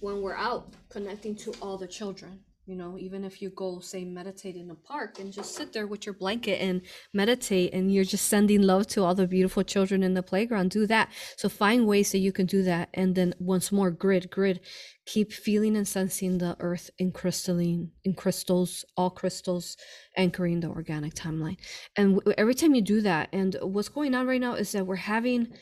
[0.00, 4.04] when we're out connecting to all the children, you know even if you go say
[4.04, 6.80] meditate in a park and just sit there with your blanket and
[7.12, 10.86] meditate and you're just sending love to all the beautiful children in the playground do
[10.86, 11.10] that.
[11.36, 12.88] So find ways that you can do that.
[12.94, 14.60] And then once more grid grid
[15.06, 19.76] keep feeling and sensing the earth in crystalline in crystals all crystals
[20.16, 21.58] anchoring the organic timeline.
[21.96, 24.96] And every time you do that and what's going on right now is that we're
[24.96, 25.52] having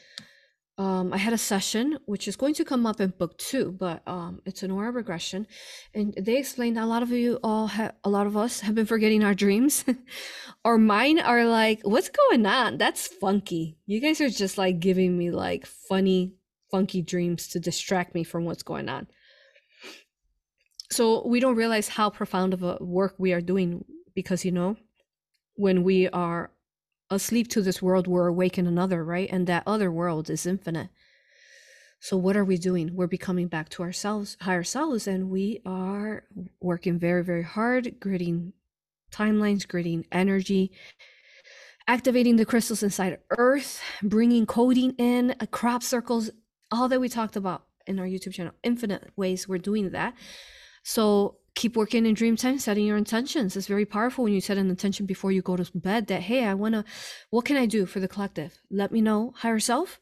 [0.79, 4.03] um, I had a session which is going to come up in book two, but
[4.07, 5.47] um, it's an aura regression,
[5.95, 8.87] and they explained a lot of you all have a lot of us have been
[8.87, 9.85] forgetting our dreams.
[10.65, 12.79] or mine are like, what's going on?
[12.79, 13.77] That's funky.
[13.87, 16.35] You guys are just like giving me like funny,
[16.71, 19.09] funky dreams to distract me from what's going on.
[20.91, 24.77] So we don't realize how profound of a work we are doing because you know,
[25.57, 26.51] when we are
[27.13, 29.29] asleep to this world, we're awake in another, right?
[29.31, 30.91] And that other world is infinite.
[32.01, 32.97] So what are we doing?
[32.97, 36.25] We're becoming back to ourselves, higher selves, and we are
[36.61, 38.53] working very, very hard, gridding
[39.13, 40.73] timelines, gridding energy,
[41.87, 46.31] activating the crystals inside Earth, bringing coding in, uh, crop circles,
[46.73, 48.55] all that we talked about in our YouTube channel.
[48.65, 50.15] Infinite ways we're doing that.
[50.83, 53.57] So keep working in dream time setting your intentions.
[53.57, 56.45] It's very powerful when you set an intention before you go to bed that hey
[56.45, 56.85] i want to
[57.31, 58.59] what can i do for the collective?
[58.71, 59.35] Let me know.
[59.37, 60.01] Higher self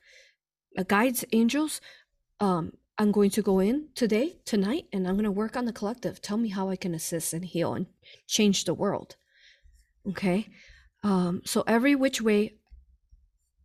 [0.78, 1.80] uh, guides angels
[2.38, 5.72] um i'm going to go in today tonight and i'm going to work on the
[5.72, 6.22] collective.
[6.22, 7.86] Tell me how i can assist and heal and
[8.26, 9.16] change the world.
[10.08, 10.48] Okay?
[11.02, 12.54] Um so every which way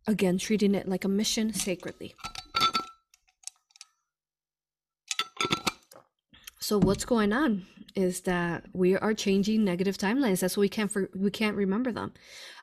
[0.06, 2.14] again treating it like a mission sacredly
[6.66, 10.40] so what's going on is that we are changing negative timelines.
[10.40, 12.12] That's why we can't for, we can't remember them.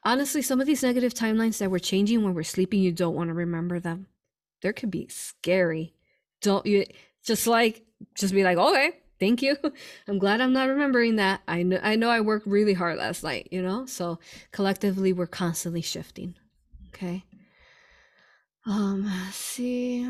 [0.03, 3.29] Honestly, some of these negative timelines that we're changing when we're sleeping, you don't want
[3.29, 4.07] to remember them.
[4.61, 5.93] There could be scary.
[6.41, 6.83] Don't you
[7.23, 9.55] just like just be like, okay, thank you.
[10.09, 11.39] I'm glad I'm not remembering that.
[11.47, 13.85] I know I know I worked really hard last night, you know?
[13.85, 14.19] So
[14.51, 16.35] collectively we're constantly shifting.
[16.89, 17.23] Okay.
[18.65, 20.09] Um, see.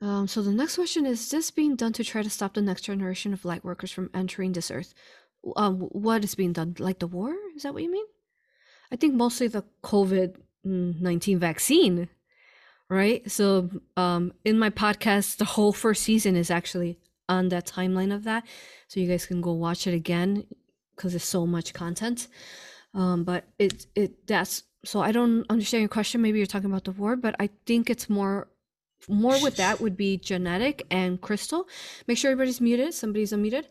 [0.00, 2.82] Um, so the next question is: This being done to try to stop the next
[2.82, 4.94] generation of light workers from entering this earth?
[5.56, 6.76] Um, what is being done?
[6.78, 7.34] Like the war?
[7.54, 8.06] Is that what you mean?
[8.92, 12.08] I think mostly the COVID nineteen vaccine,
[12.90, 13.28] right?
[13.30, 16.98] So, um, in my podcast, the whole first season is actually
[17.28, 18.44] on that timeline of that,
[18.88, 20.46] so you guys can go watch it again
[20.94, 22.28] because there's so much content.
[22.92, 26.20] Um, but it it that's so I don't understand your question.
[26.20, 28.48] Maybe you're talking about the war, but I think it's more
[29.08, 31.68] more with that would be genetic and crystal
[32.06, 33.64] make sure everybody's muted somebody's unmuted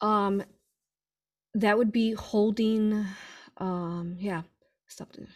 [0.00, 0.42] um
[1.54, 3.06] that would be holding
[3.58, 4.42] um yeah
[4.86, 5.26] stop the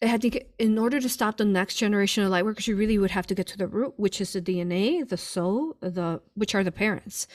[0.00, 3.10] I think in order to stop the next generation of light workers, you really would
[3.10, 6.62] have to get to the root, which is the DNA, the soul, the which are
[6.62, 7.26] the parents,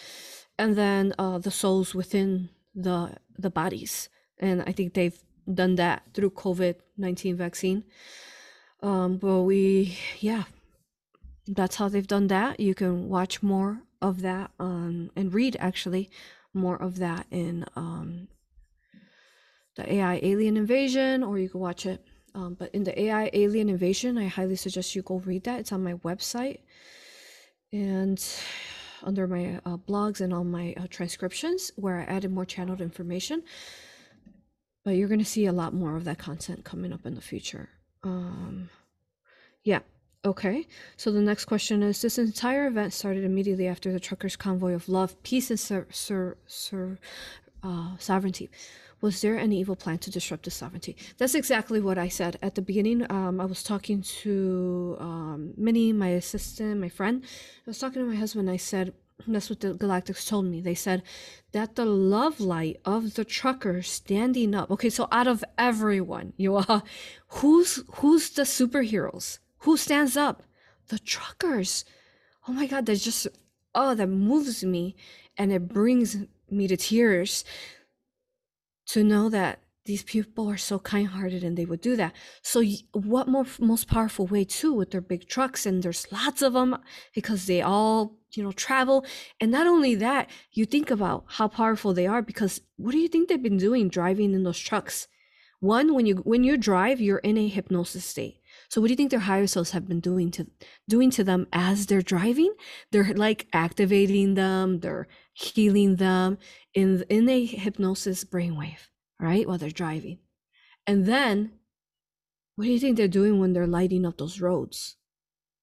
[0.58, 4.08] and then uh, the souls within the the bodies.
[4.39, 5.20] And I think they've
[5.54, 7.84] done that through COVID nineteen vaccine.
[8.84, 10.43] Um, but we, yeah,
[11.47, 12.59] that's how they've done that.
[12.59, 16.11] You can watch more of that um, and read actually
[16.53, 18.27] more of that in um,
[19.75, 22.05] the AI alien invasion, or you can watch it
[22.36, 25.59] um, but in the AI alien invasion, I highly suggest you go read that.
[25.59, 26.59] It's on my website
[27.71, 28.23] and
[29.03, 33.43] under my uh, blogs and all my uh, transcriptions where I added more channeled information.
[34.84, 37.21] But you're going to see a lot more of that content coming up in the
[37.21, 37.69] future.
[38.04, 38.70] Um,
[39.64, 39.80] yeah.
[40.26, 40.68] Okay.
[40.95, 44.89] So the next question is This entire event started immediately after the truckers' convoy of
[44.89, 45.88] love, peace, and sur-
[46.47, 46.97] sur-
[47.64, 48.49] uh, sovereignty
[49.04, 50.95] was there an evil plan to disrupt the sovereignty?
[51.18, 53.06] That's exactly what I said at the beginning.
[53.12, 57.22] Um, I was talking to um, Minnie, my assistant, my friend.
[57.26, 58.49] I was talking to my husband.
[58.49, 58.93] I said,
[59.28, 60.61] that's what the Galactics told me.
[60.61, 61.03] They said
[61.51, 64.69] that the love light of the truckers standing up.
[64.71, 66.84] Okay, so out of everyone, you are
[67.28, 69.39] who's who's the superheroes?
[69.59, 70.43] Who stands up?
[70.89, 71.86] The truckers.
[72.47, 73.28] Oh my god, that just
[73.74, 74.95] oh that moves me
[75.38, 76.17] and it brings
[76.49, 77.43] me to tears
[78.88, 82.13] to know that these people are so kind-hearted and they would do that.
[82.41, 82.63] So
[82.93, 86.77] what more most powerful way too with their big trucks and there's lots of them
[87.13, 89.05] because they all you know travel.
[89.39, 93.07] And not only that you think about how powerful they are because what do you
[93.07, 95.07] think they've been doing driving in those trucks?
[95.59, 98.39] One when you when you drive you're in a hypnosis state.
[98.69, 100.47] So what do you think their higher selves have been doing to
[100.89, 102.53] doing to them as they're driving?
[102.91, 106.38] They're like activating them they're healing them
[106.73, 108.88] in in a hypnosis brainwave,
[109.20, 109.47] right?
[109.47, 110.20] While they're driving.
[110.86, 111.53] And then
[112.55, 114.97] what do you think they're doing when they're lighting up those roads?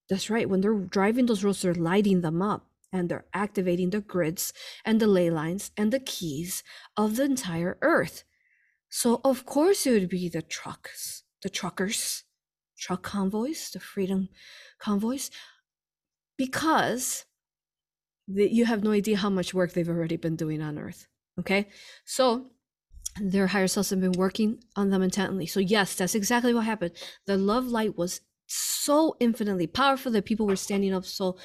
[0.09, 0.49] That's right.
[0.49, 4.53] When they're driving those roads, they're lighting them up and they're activating the grids
[4.85, 6.65] and the ley lines and the keys
[6.97, 8.25] of the entire earth.
[8.89, 12.25] So of course it would be the trucks, the truckers,
[12.77, 14.31] truck convoys, the freedom
[14.81, 15.31] convoys,
[16.37, 17.27] because
[18.35, 21.07] that you have no idea how much work they've already been doing on earth
[21.39, 21.69] okay
[22.05, 22.47] so
[23.21, 26.93] their higher selves have been working on them intently so yes that's exactly what happened
[27.27, 31.37] the love light was so infinitely powerful that people were standing up so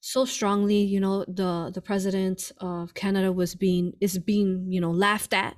[0.00, 4.90] so strongly you know the the president of canada was being is being you know
[4.90, 5.56] laughed at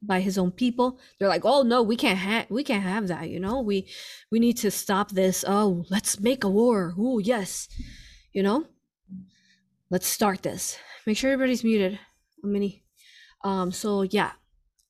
[0.00, 3.28] by his own people they're like oh no we can't have we can't have that
[3.28, 3.88] you know we
[4.30, 7.68] we need to stop this oh let's make a war oh yes
[8.32, 8.64] you know
[9.90, 10.78] let's start this.
[11.06, 11.98] Make sure everybody's muted.
[12.42, 12.84] Mini.
[13.44, 14.32] Um, so yeah.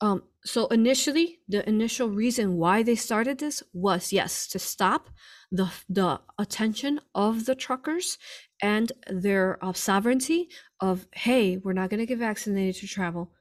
[0.00, 5.10] Um, so initially, the initial reason why they started this was yes, to stop
[5.50, 8.18] the the attention of the truckers
[8.62, 10.48] and their uh, sovereignty
[10.80, 13.32] of hey, we're not gonna get vaccinated to travel.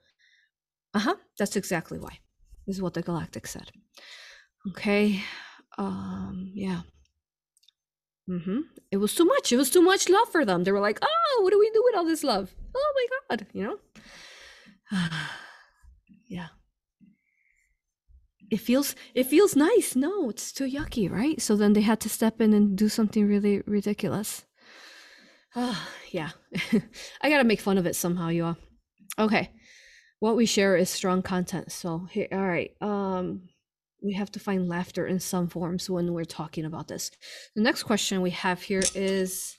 [0.94, 1.16] Uh-huh.
[1.38, 2.20] That's exactly why.
[2.66, 3.72] This is what the Galactic said.
[4.70, 5.22] Okay.
[5.78, 6.82] Um, yeah.
[8.30, 8.62] Mm-hmm.
[8.92, 9.52] It was too much.
[9.52, 10.64] It was too much love for them.
[10.64, 12.56] They were like, oh, what do we do with all this love?
[12.76, 13.78] Oh my God, you know?
[16.28, 16.48] yeah.
[18.50, 19.96] It feels it feels nice.
[19.96, 21.42] No, it's too yucky, right?
[21.42, 24.46] So then they had to step in and do something really ridiculous.
[25.56, 26.30] Ah, yeah.
[27.22, 28.58] I gotta make fun of it somehow, you all.
[29.20, 29.52] Okay.
[30.20, 31.72] What we share is strong content.
[31.72, 32.72] So here, all right.
[32.82, 33.50] Um
[34.04, 37.12] we have to find laughter in some forms when we're talking about this.
[37.56, 39.58] The next question we have here is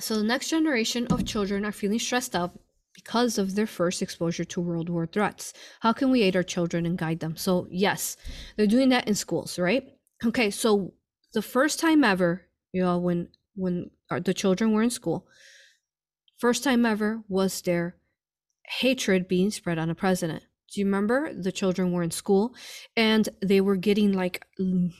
[0.00, 2.58] So the next generation of children are feeling stressed out
[2.94, 5.52] because of their first exposure to world war threats.
[5.80, 7.36] How can we aid our children and guide them?
[7.36, 8.16] So, yes,
[8.56, 9.84] they're doing that in schools, right?
[10.24, 10.94] Okay, so
[11.34, 12.42] the first time ever,
[12.72, 15.26] you know, when when the children were in school,
[16.38, 17.96] first time ever was their
[18.66, 20.42] hatred being spread on a president.
[20.72, 22.54] Do you remember the children were in school
[22.96, 24.44] and they were getting like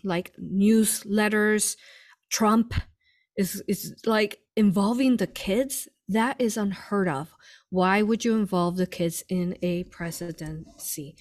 [0.04, 1.76] like newsletters
[2.30, 2.74] Trump
[3.36, 7.32] is is like involving the kids that is unheard of.
[7.70, 11.16] Why would you involve the kids in a presidency?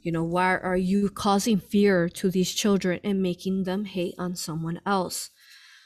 [0.00, 4.34] You know, why are you causing fear to these children and making them hate on
[4.34, 5.30] someone else?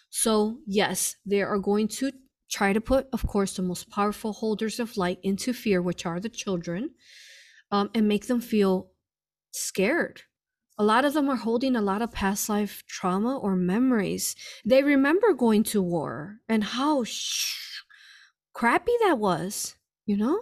[0.09, 2.13] So, yes, they are going to
[2.51, 6.21] try to put, of course, the most powerful holders of light into fear, which are
[6.21, 6.91] the children,
[7.71, 8.93] um, and make them feel
[9.51, 10.23] scared.
[10.79, 14.37] A lot of them are holding a lot of past life trauma or memories.
[14.65, 17.83] They remember going to war and how sh-
[18.53, 20.41] crappy that was, you know?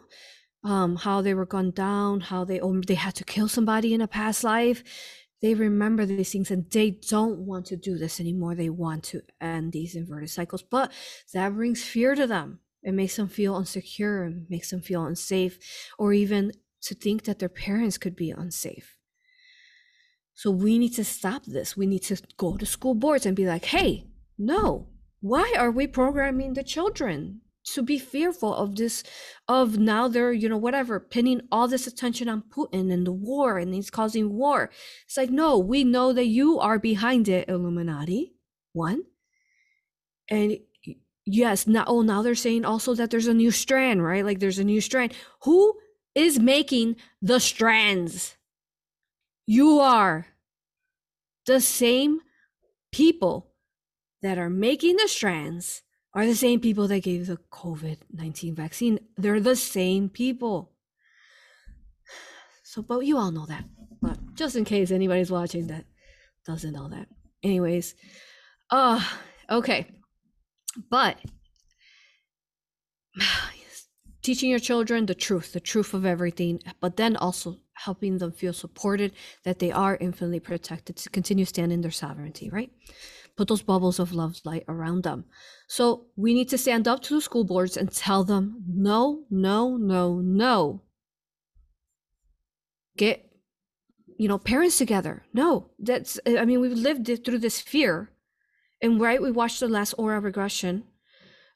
[0.64, 4.01] um, how they were gone down, how they oh, they had to kill somebody in
[4.01, 4.82] a past life.
[5.43, 8.55] They remember these things and they don't want to do this anymore.
[8.55, 10.93] They want to end these inverted cycles, but
[11.35, 12.61] that brings fear to them.
[12.82, 15.59] It makes them feel insecure, makes them feel unsafe,
[15.99, 18.93] or even to think that their parents could be unsafe.
[20.35, 21.76] So we need to stop this.
[21.76, 24.07] We need to go to school boards and be like, hey,
[24.37, 24.89] no,
[25.20, 27.41] why are we programming the children
[27.72, 29.03] to be fearful of this
[29.49, 33.59] of now they're you know whatever pinning all this attention on putin and the war
[33.59, 34.70] and he's causing war?
[35.07, 38.35] It's like no we know that you are behind it illuminati.
[38.74, 39.05] One.
[40.28, 40.59] And
[41.24, 44.26] yes now oh now they're saying also that there's a new strand right?
[44.26, 45.14] Like there's a new strand.
[45.45, 45.78] Who
[46.14, 48.34] is making the strands
[49.47, 50.26] you are
[51.47, 52.20] the same
[52.92, 53.53] people
[54.22, 55.82] that are making the strands
[56.14, 59.01] are the same people that gave the COVID 19 vaccine.
[59.16, 60.72] They're the same people.
[62.62, 63.64] So, but you all know that.
[64.01, 65.84] But just in case anybody's watching that
[66.47, 67.09] doesn't know that.
[67.42, 67.95] Anyways,
[68.70, 69.05] uh,
[69.51, 69.88] okay.
[70.90, 71.18] But
[74.22, 78.53] teaching your children the truth, the truth of everything, but then also helping them feel
[78.53, 79.12] supported
[79.45, 82.70] that they are infinitely protected to continue standing their sovereignty, right?
[83.37, 85.24] put those bubbles of love light around them.
[85.66, 89.76] So we need to stand up to the school boards and tell them no, no,
[89.76, 90.82] no, no.
[92.97, 93.28] Get,
[94.16, 95.24] you know, parents together.
[95.32, 98.11] No, that's, I mean, we've lived through this fear.
[98.80, 100.85] And right, we watched the last aura regression,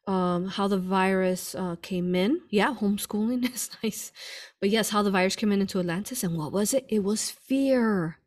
[0.08, 2.40] um, how the virus uh, came in.
[2.50, 4.10] Yeah, homeschooling is nice.
[4.58, 6.24] But yes, how the virus came in into Atlantis.
[6.24, 6.86] And what was it?
[6.88, 8.18] It was fear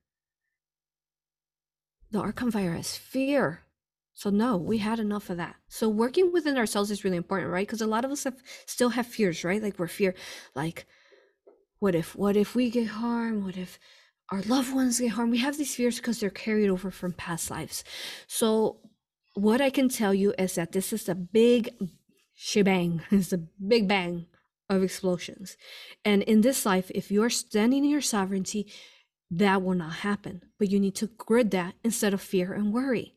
[2.12, 3.62] the Archon virus, fear.
[4.14, 5.56] So no, we had enough of that.
[5.70, 7.66] So working within ourselves is really important, right?
[7.66, 9.64] Because a lot of us have still have fears, right?
[9.64, 10.14] Like we're fear,
[10.54, 10.86] like
[11.80, 13.44] what if, what if we get harmed?
[13.44, 13.80] What if
[14.30, 15.32] our loved ones get harmed?
[15.32, 17.84] We have these fears because they're carried over from past lives.
[18.28, 18.78] So
[19.34, 21.70] what I can tell you is that this is a big
[22.36, 23.02] shebang.
[23.12, 24.26] It's a big bang
[24.70, 25.58] of explosions.
[26.04, 28.72] And in this life, if you're standing in your sovereignty,
[29.30, 30.42] that will not happen.
[30.60, 33.16] But you need to grid that instead of fear and worry.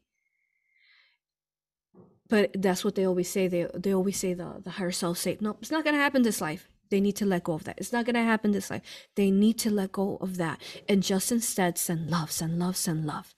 [2.28, 3.48] But that's what they always say.
[3.48, 6.40] They they always say the, the higher self say, no, it's not gonna happen this
[6.40, 6.68] life.
[6.90, 7.78] They need to let go of that.
[7.78, 8.82] It's not gonna happen this life.
[9.14, 10.60] They need to let go of that.
[10.88, 13.34] And just instead send love, send love, send love.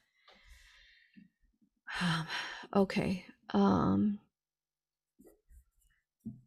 [2.01, 2.27] Um,
[2.75, 3.25] okay.
[3.51, 4.19] Um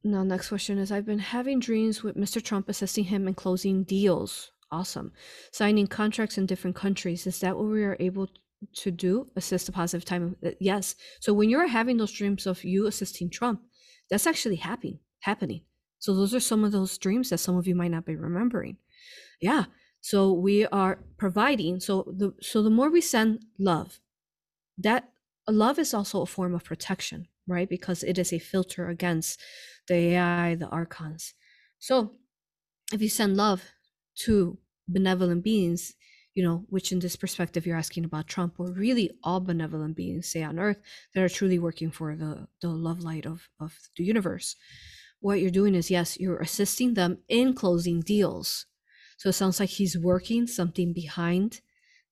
[0.04, 2.42] now next question is I've been having dreams with Mr.
[2.42, 5.12] Trump assisting him in closing deals Awesome.
[5.52, 7.26] Signing contracts in different countries.
[7.26, 8.28] Is that what we are able
[8.76, 9.28] to do?
[9.36, 10.36] Assist a positive time?
[10.46, 10.96] Uh, yes.
[11.20, 13.62] So when you're having those dreams of you assisting Trump,
[14.10, 15.00] that's actually happening.
[15.22, 15.62] Happening.
[15.98, 18.78] So those are some of those dreams that some of you might not be remembering.
[19.42, 19.66] Yeah.
[20.02, 21.80] So we are providing.
[21.80, 24.00] So the so the more we send love,
[24.78, 25.10] that
[25.54, 27.70] love is also a form of protection, right?
[27.70, 29.40] Because it is a filter against
[29.88, 31.34] the AI, the archons.
[31.80, 32.16] So
[32.92, 33.64] if you send love
[34.24, 35.94] to benevolent beings,
[36.36, 40.32] you know, which in this perspective you're asking about Trump, or really all benevolent beings,
[40.32, 40.80] say on earth,
[41.14, 44.56] that are truly working for the, the love light of, of the universe.
[45.20, 48.66] What you're doing is, yes, you're assisting them in closing deals.
[49.18, 51.62] So it sounds like he's working something behind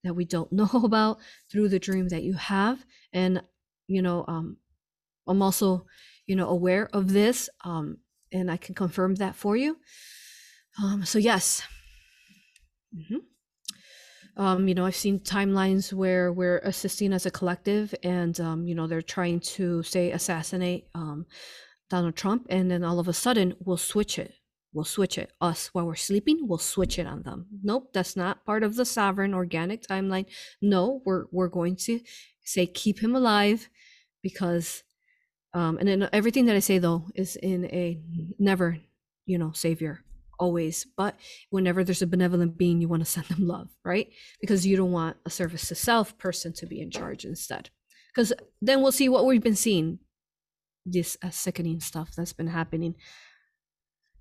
[0.03, 1.19] that we don't know about
[1.51, 2.85] through the dream that you have.
[3.17, 3.41] And,
[3.87, 4.57] you know, um,
[5.27, 5.85] I'm also,
[6.25, 7.49] you know, aware of this.
[7.63, 7.97] Um,
[8.31, 9.77] and I can confirm that for you.
[10.83, 11.63] Um, so yes,
[12.95, 14.41] Mm-hmm.
[14.41, 18.75] Um, you know, I've seen timelines where we're assisting as a collective, and um, you
[18.75, 21.25] know, they're trying to say assassinate um,
[21.89, 24.33] Donald Trump, and then all of a sudden we'll switch it.
[24.73, 25.31] We'll switch it.
[25.41, 27.47] Us while we're sleeping, we'll switch it on them.
[27.63, 30.25] Nope, that's not part of the sovereign organic timeline.
[30.61, 31.99] No, we're we're going to
[32.47, 33.69] say keep him alive
[34.23, 34.83] because
[35.53, 37.99] um and then everything that I say though is in a
[38.39, 38.77] never,
[39.25, 40.03] you know, savior
[40.39, 40.85] always.
[40.95, 41.15] But
[41.49, 44.09] whenever there's a benevolent being you want to send them love right?
[44.41, 47.69] Because you don't want a service to self person to be in charge instead.
[48.13, 49.99] Because then we'll see what we've been seeing
[50.85, 52.95] this uh, sickening stuff that's been happening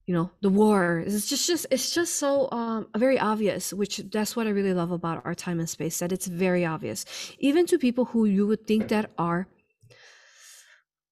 [0.06, 1.02] you know the war.
[1.04, 4.92] It's just just it's just so um very obvious which that's what i really love
[4.92, 7.04] about our time and space that it's very obvious.
[7.38, 9.48] Even to people who you would think that are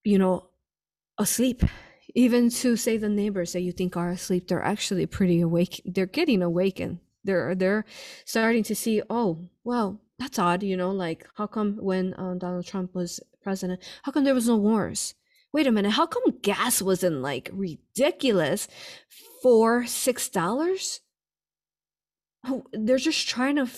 [0.05, 0.49] you know
[1.19, 1.63] asleep
[2.15, 6.07] even to say the neighbors that you think are asleep they're actually pretty awake they're
[6.07, 6.99] getting awakened.
[7.25, 7.85] They're they're
[8.25, 12.67] starting to see oh well that's odd you know like how come when um, donald
[12.67, 15.15] trump was president how come there was no wars
[15.55, 18.67] wait a minute, how come gas wasn't like ridiculous
[19.41, 21.01] for six dollars?
[22.73, 23.69] They're just trying to.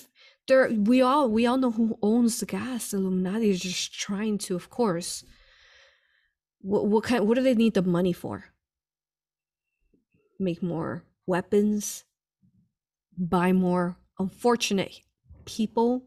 [0.48, 2.90] They're we all we all know who owns the gas.
[2.90, 5.22] The Illuminati is just trying to, of course.
[6.60, 7.28] What what kind?
[7.28, 8.46] What do they need the money for?
[10.40, 12.04] Make more weapons,
[13.16, 15.00] buy more unfortunate
[15.44, 16.02] people,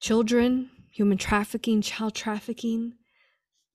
[0.00, 2.94] children, human trafficking, child trafficking.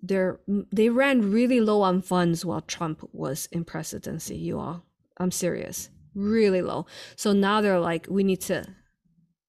[0.07, 0.39] They're,
[0.71, 4.83] they ran really low on funds while Trump was in presidency, you all.
[5.17, 5.89] I'm serious.
[6.13, 6.85] Really low.
[7.15, 8.65] So now they're like, we need to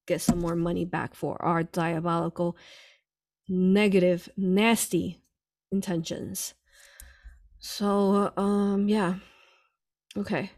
[0.06, 2.56] get some more money back for our diabolical,
[3.48, 5.20] negative, nasty
[5.70, 6.54] intentions.
[7.58, 9.16] So, um, yeah.
[10.16, 10.52] Okay.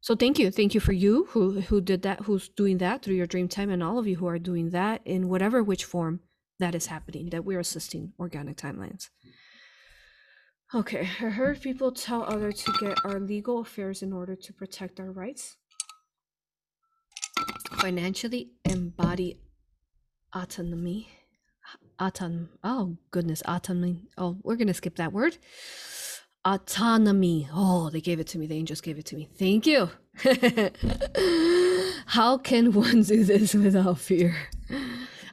[0.00, 3.16] So thank you, thank you for you who who did that, who's doing that through
[3.16, 6.20] your dream time, and all of you who are doing that in whatever which form
[6.58, 7.30] that is happening.
[7.30, 9.08] That we're assisting organic timelines.
[10.74, 15.00] Okay, I heard people tell others to get our legal affairs in order to protect
[15.00, 15.56] our rights.
[17.72, 19.40] Financially embody
[20.34, 21.08] autonomy.
[22.00, 24.08] Auton oh goodness, autonomy.
[24.16, 25.38] Oh, we're gonna skip that word
[26.44, 27.48] autonomy.
[27.52, 28.46] Oh, they gave it to me.
[28.46, 29.28] The angels gave it to me.
[29.38, 29.90] Thank you.
[32.06, 34.36] how can one do this without fear?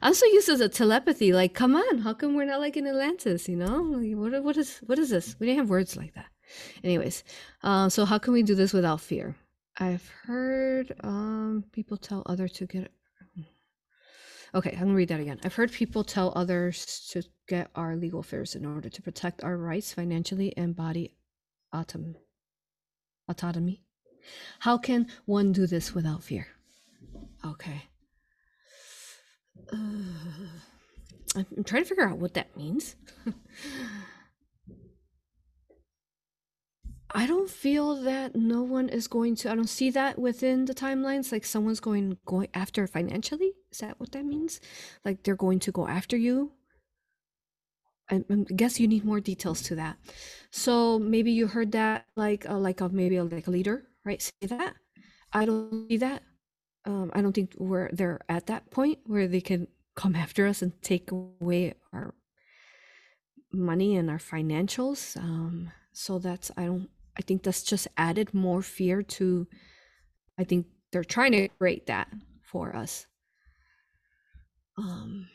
[0.02, 1.32] I'm so used to telepathy.
[1.32, 3.48] Like, come on, how come we're not like in Atlantis?
[3.48, 5.36] You know, like, what what is what is this?
[5.38, 6.26] We didn't have words like that.
[6.84, 7.24] Anyways,
[7.62, 9.34] um, so how can we do this without fear?
[9.78, 12.90] I've heard um people tell others to get
[14.56, 15.38] Okay, I'm gonna read that again.
[15.44, 19.56] I've heard people tell others to get our legal affairs in order to protect our
[19.58, 21.14] rights financially and body
[21.74, 22.14] autom-
[23.28, 23.82] autonomy.
[24.60, 26.46] How can one do this without fear?
[27.44, 27.82] Okay.
[29.72, 29.76] Uh,
[31.56, 32.96] I'm trying to figure out what that means.
[37.14, 40.74] I don't feel that no one is going to I don't see that within the
[40.74, 43.52] timelines like someone's going going after financially.
[43.70, 44.60] Is that what that means?
[45.04, 46.52] Like they're going to go after you?
[48.10, 49.96] I, I guess you need more details to that.
[50.50, 54.20] So maybe you heard that like a, like a maybe a, like a leader, right?
[54.20, 54.74] Say that.
[55.32, 56.22] I don't see that.
[56.86, 59.66] Um, I don't think we're they're at that point where they can
[59.96, 62.14] come after us and take away our
[63.52, 65.16] money and our financials.
[65.16, 69.48] Um, so that's I don't I think that's just added more fear to
[70.38, 72.08] I think they're trying to create that
[72.42, 73.06] for us.
[74.78, 75.28] Um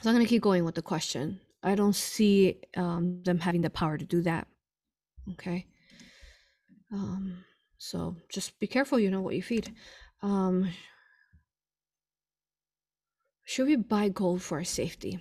[0.00, 1.40] so I'm gonna keep going with the question.
[1.62, 4.46] I don't see um, them having the power to do that.
[5.32, 5.66] Okay.
[6.92, 7.44] Um,
[7.78, 9.74] so just be careful, you know, what you feed.
[10.22, 10.70] Um,
[13.44, 15.20] should we buy gold for our safety?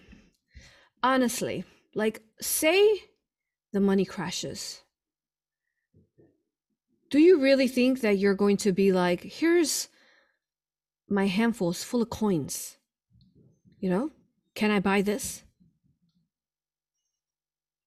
[1.02, 1.64] Honestly,
[1.96, 3.02] like, say
[3.72, 4.82] the money crashes
[7.10, 9.88] do you really think that you're going to be like, here's
[11.10, 12.78] my handfuls full of coins?
[13.80, 14.12] You know,
[14.56, 15.44] can I buy this?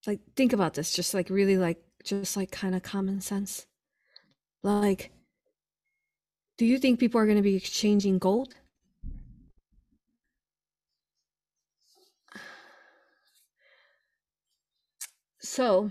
[0.06, 3.66] Like, think about this, just like really, like, just like kind of common sense.
[4.62, 5.10] Like,
[6.58, 8.54] do you think people are going to be exchanging gold?
[15.40, 15.90] So,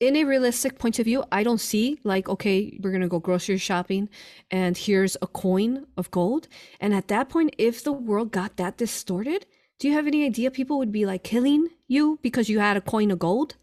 [0.00, 3.58] in a realistic point of view, I don't see like, okay, we're gonna go grocery
[3.58, 4.08] shopping
[4.50, 6.48] and here's a coin of gold.
[6.80, 9.46] And at that point, if the world got that distorted,
[9.78, 12.80] do you have any idea people would be like killing you because you had a
[12.80, 13.56] coin of gold?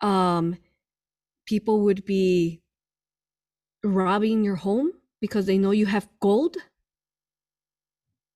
[0.00, 0.56] Um,
[1.46, 2.62] people would be
[3.84, 6.56] robbing your home because they know you have gold.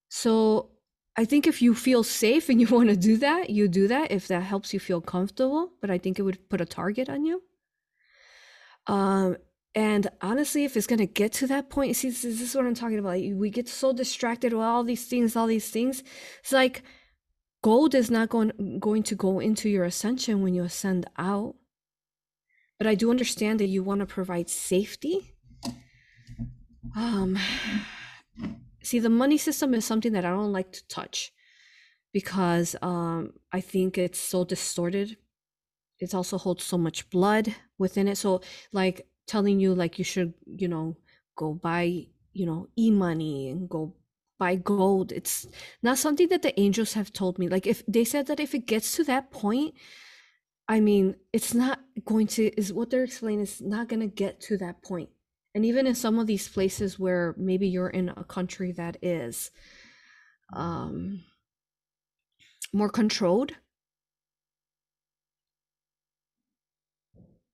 [0.09, 0.71] So
[1.17, 4.11] I think if you feel safe and you want to do that, you do that
[4.11, 5.73] if that helps you feel comfortable.
[5.81, 7.43] But I think it would put a target on you.
[8.87, 9.37] Um,
[9.75, 12.99] and honestly, if it's gonna get to that point, see, this is what I'm talking
[12.99, 13.21] about.
[13.21, 16.03] We get so distracted with all these things, all these things.
[16.41, 16.83] It's like
[17.63, 21.57] gold is not going going to go into your ascension when you ascend out.
[22.79, 25.35] But I do understand that you want to provide safety.
[26.95, 27.39] Um
[28.87, 31.33] see the money system is something that i don't like to touch
[32.13, 35.17] because um, i think it's so distorted.
[35.99, 38.17] It also holds so much blood within it.
[38.17, 40.97] So like telling you like you should you know
[41.37, 43.95] go buy you know e-money and go
[44.39, 45.47] buy gold it's
[45.83, 47.49] not something that the angels have told me.
[47.49, 49.75] Like if they said that if it gets to that point
[50.69, 54.41] I mean, it's not going to is what they're explaining is not going to get
[54.43, 55.11] to that point.
[55.55, 59.51] And even in some of these places where maybe you're in a country that is
[60.53, 61.23] um,
[62.73, 63.53] more controlled,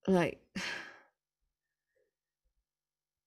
[0.09, 0.41] like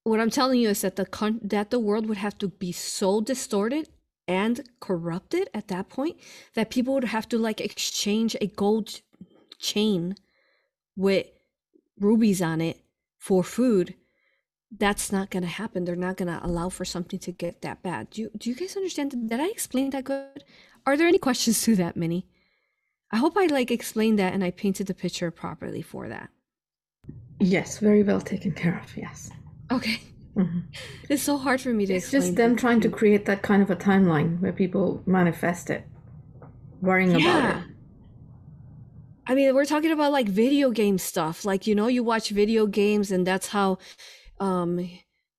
[0.04, 2.72] what I'm telling you is that the con- that the world would have to be
[2.72, 3.90] so distorted
[4.28, 6.18] and corrupted at that point
[6.56, 9.02] that people would have to like exchange a gold
[9.60, 10.16] chain
[10.96, 11.28] with
[12.00, 12.82] rubies on it
[13.18, 13.96] for food
[14.78, 15.86] that's not going to happen.
[15.86, 18.10] They're not going to allow for something to get that bad.
[18.10, 19.30] Do you, do you guys understand?
[19.30, 20.44] Did i explain that good?
[20.86, 22.28] Are there any questions to that minnie?
[23.12, 26.30] I hope i like explained that and i painted the picture properly for that.
[27.40, 29.30] Yes very well taken care of yes.
[29.72, 30.02] Okay.
[30.36, 30.60] Mm-hmm.
[31.10, 33.70] it's so hard for me to it's just them trying to create that kind of
[33.70, 35.88] a timeline where people manifest it
[36.82, 37.20] worrying yeah.
[37.20, 37.75] about it
[39.28, 41.46] I mean, we're talking about like video game stuff.
[41.46, 43.78] Like, you know, you watch video games and that's how
[44.40, 44.80] um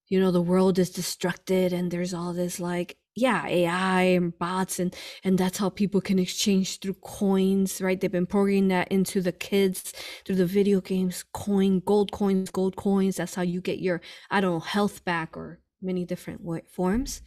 [0.09, 4.79] you know the world is destructed and there's all this like yeah ai and bots
[4.79, 8.01] and and that's how people can exchange through coins right?
[8.01, 9.93] They've been programming that into the kids
[10.25, 13.17] through the video games coin gold coins gold coins.
[13.17, 17.21] That's how you get your i don't know health back or many different forms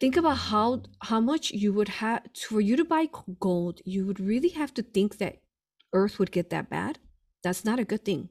[0.00, 3.08] think about how how much you would have for you to buy
[3.40, 5.38] gold you would really have to think that
[5.92, 6.98] earth would get that bad
[7.42, 8.28] that's not a good thing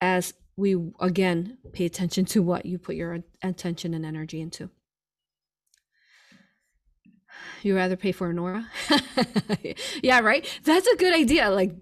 [0.00, 4.70] as we again pay attention to what you put your attention and energy into.
[7.62, 8.68] You rather pay for an aura?
[10.02, 10.46] yeah, right?
[10.64, 11.50] That's a good idea.
[11.50, 11.72] Like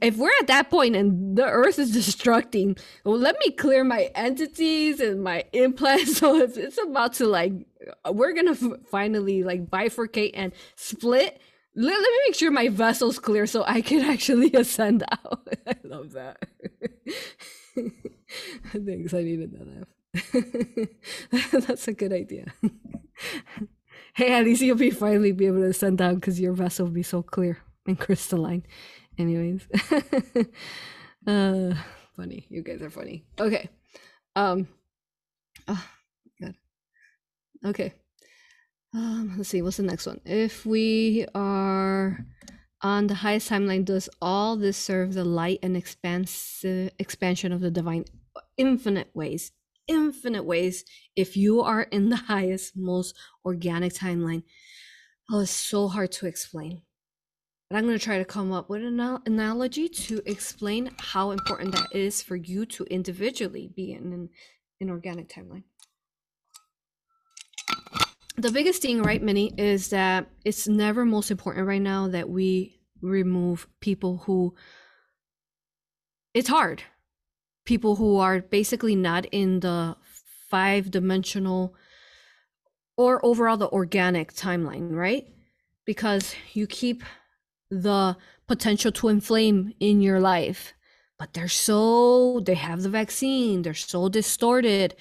[0.00, 4.10] if we're at that point and the earth is destructing, well, let me clear my
[4.14, 6.10] entities and my implants.
[6.20, 7.52] So if it's about to like,
[8.10, 11.40] we're gonna finally like bifurcate and split.
[11.74, 15.48] Let, let me make sure my vessel's clear so I can actually ascend out.
[15.66, 16.42] I love that.
[18.72, 20.88] Thanks, I needed that.
[21.66, 22.52] That's a good idea.
[24.14, 26.92] hey, at least you'll be finally be able to ascend down because your vessel will
[26.92, 28.64] be so clear and crystalline.
[29.20, 29.68] Anyways,
[31.26, 31.74] uh,
[32.16, 32.46] funny.
[32.48, 33.26] You guys are funny.
[33.38, 33.68] Okay.
[34.34, 34.66] Um.
[35.68, 35.86] Oh,
[36.40, 36.54] good.
[37.66, 37.92] Okay.
[38.94, 39.34] Um.
[39.36, 39.60] Let's see.
[39.60, 40.22] What's the next one?
[40.24, 42.24] If we are
[42.80, 47.70] on the highest timeline, does all this serve the light and expansive expansion of the
[47.70, 48.06] divine
[48.56, 49.52] infinite ways?
[49.86, 50.86] Infinite ways.
[51.14, 53.14] If you are in the highest, most
[53.44, 54.44] organic timeline,
[55.30, 56.80] oh, it's so hard to explain.
[57.70, 61.72] But I'm going to try to come up with an analogy to explain how important
[61.72, 64.28] that is for you to individually be in an,
[64.80, 65.62] inorganic timeline
[68.40, 72.80] the biggest thing, right, Minnie, is that it's never most important right now that we
[73.02, 74.54] remove people who
[76.32, 76.82] it's hard.
[77.64, 79.96] People who are basically not in the
[80.48, 81.74] five dimensional
[82.96, 85.26] or overall the organic timeline, right?
[85.84, 87.02] Because you keep
[87.70, 88.16] the
[88.46, 90.74] potential to inflame in your life,
[91.18, 94.94] but they're so, they have the vaccine, they're so distorted.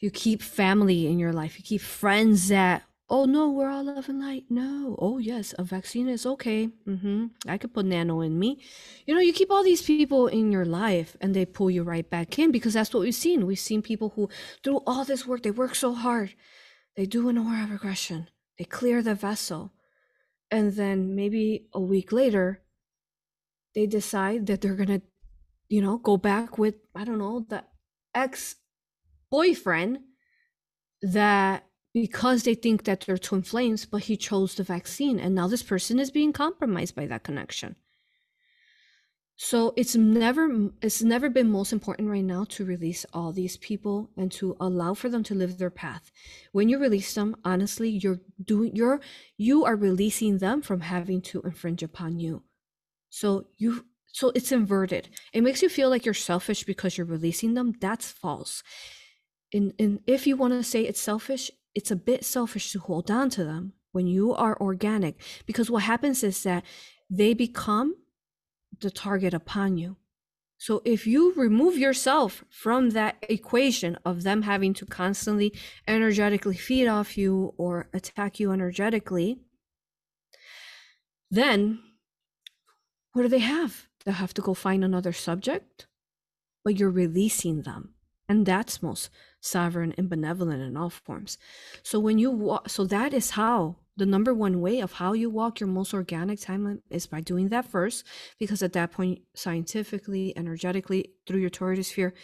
[0.00, 4.08] You keep family in your life you keep friends that oh no we're all love
[4.08, 4.44] and light.
[4.50, 4.96] No.
[4.98, 6.70] Oh yes a vaccine is okay.
[6.88, 7.26] Mm-hmm.
[7.46, 8.60] I could put nano in me.
[9.06, 12.08] You know you keep all these people in your life and they pull you right
[12.10, 13.46] back in because that's what we've seen.
[13.46, 14.28] We've seen people who
[14.64, 16.34] do all this work they work so hard.
[16.96, 18.28] They do an aura regression.
[18.58, 19.72] They clear the vessel
[20.52, 22.62] and then maybe a week later
[23.74, 25.02] they decide that they're gonna
[25.68, 27.64] you know go back with i don't know the
[28.14, 28.56] ex
[29.30, 29.98] boyfriend
[31.02, 35.18] that because they think that they're twin flames, but he chose the vaccine.
[35.18, 37.76] And now this person is being compromised by that connection.
[39.36, 44.10] So it's never it's never been most important right now to release all these people
[44.16, 46.12] and to allow for them to live their path.
[46.52, 49.00] When you release them, honestly, you're doing you're
[49.36, 52.44] you are releasing them from having to infringe upon you.
[53.10, 55.08] So you so it's inverted.
[55.32, 57.74] It makes you feel like you're selfish because you're releasing them.
[57.80, 58.62] That's false
[59.52, 63.10] in, in if you want to say it's selfish, it's a bit selfish to hold
[63.10, 66.64] on to them when you are organic because what happens is that
[67.10, 67.94] they become
[68.80, 69.96] the target upon you.
[70.58, 75.52] So if you remove yourself from that equation of them having to constantly
[75.88, 79.40] energetically feed off you or attack you energetically,
[81.30, 81.80] then
[83.12, 83.88] what do they have?
[84.04, 85.88] They have to go find another subject,
[86.64, 87.94] but you're releasing them.
[88.28, 89.10] And that's most
[89.40, 91.38] sovereign and benevolent in all forms.
[91.82, 95.60] So when you so that is how the number one way of how you walk
[95.60, 98.06] your most organic timeline is by doing that first,
[98.38, 102.14] because at that point, scientifically, energetically, through your toroidal sphere,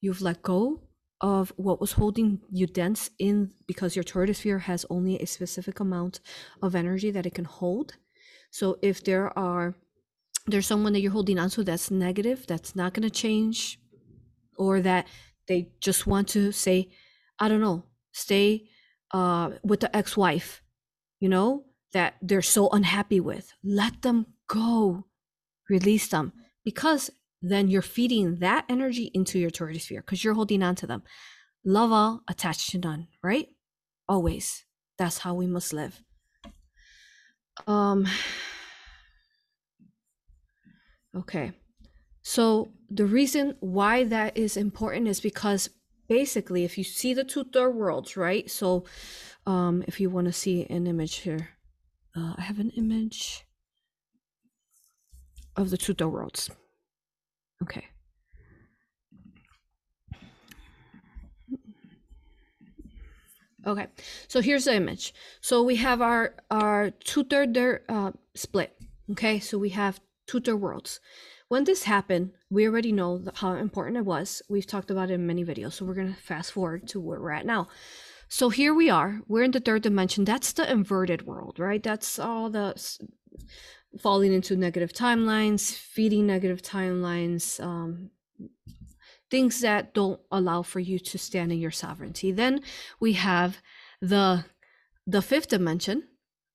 [0.00, 0.82] you've let go
[1.20, 5.80] of what was holding you dense in because your toroidal sphere has only a specific
[5.80, 6.20] amount
[6.60, 7.94] of energy that it can hold.
[8.50, 9.74] So if there are
[10.46, 13.78] there's someone that you're holding on to that's negative, that's not going to change,
[14.58, 15.06] or that
[15.48, 16.90] they just want to say,
[17.38, 18.68] I don't know, stay
[19.12, 20.62] uh, with the ex wife,
[21.24, 21.64] you know,
[21.94, 23.50] that they're so unhappy with.
[23.64, 25.06] Let them go,
[25.70, 26.34] release them,
[26.66, 27.10] because
[27.40, 31.02] then you're feeding that energy into your torus sphere because you're holding on to them.
[31.64, 33.48] Love all, attached to none, right?
[34.06, 34.66] Always.
[34.98, 36.02] That's how we must live.
[37.66, 38.06] Um,
[41.16, 41.52] okay.
[42.22, 45.70] So the reason why that is important is because
[46.08, 48.50] basically, if you see the two third worlds, right?
[48.50, 48.84] So
[49.46, 51.50] um, if you want to see an image here,
[52.16, 53.44] uh, I have an image
[55.56, 56.50] of the two third worlds.
[57.62, 57.86] Okay.
[63.66, 63.86] Okay,
[64.28, 65.14] so here's the image.
[65.40, 67.56] So we have our our two third
[67.88, 68.76] uh, split.
[69.12, 71.00] Okay, so we have two third worlds.
[71.54, 74.42] When this happened, we already know how important it was.
[74.48, 75.74] We've talked about it in many videos.
[75.74, 77.68] So we're gonna fast forward to where we're at now.
[78.26, 79.20] So here we are.
[79.28, 80.24] We're in the third dimension.
[80.24, 81.80] That's the inverted world, right?
[81.80, 82.74] That's all the
[84.00, 88.10] falling into negative timelines, feeding negative timelines, um,
[89.30, 92.32] things that don't allow for you to stand in your sovereignty.
[92.32, 92.62] Then
[92.98, 93.58] we have
[94.00, 94.44] the
[95.06, 96.08] the fifth dimension,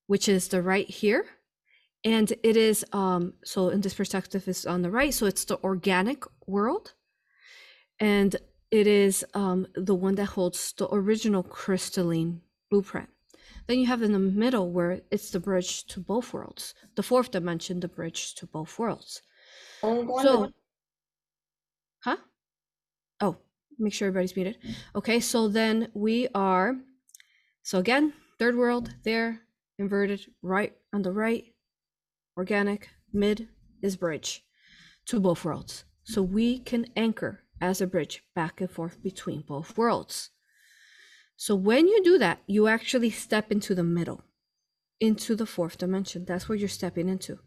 [0.07, 1.25] which is the right here.
[2.03, 5.13] And it is um so in this perspective is on the right.
[5.13, 6.93] So it's the organic world.
[7.99, 8.35] And
[8.71, 13.09] it is um the one that holds the original crystalline blueprint.
[13.67, 16.73] Then you have in the middle where it's the bridge to both worlds.
[16.95, 19.21] The fourth dimension, the bridge to both worlds.
[19.81, 20.51] So,
[22.03, 22.17] huh?
[23.21, 23.37] Oh,
[23.77, 24.57] make sure everybody's muted.
[24.95, 26.75] Okay, so then we are,
[27.63, 29.41] so again, third world there,
[29.77, 31.45] inverted, right on the right,
[32.39, 33.49] organic, mid
[33.81, 34.45] is bridge
[35.05, 35.83] to both worlds.
[36.03, 40.29] So we can anchor as a bridge back and forth between both worlds.
[41.35, 44.23] So when you do that, you actually step into the middle,
[44.99, 46.25] into the fourth dimension.
[46.25, 47.39] That's where you're stepping into.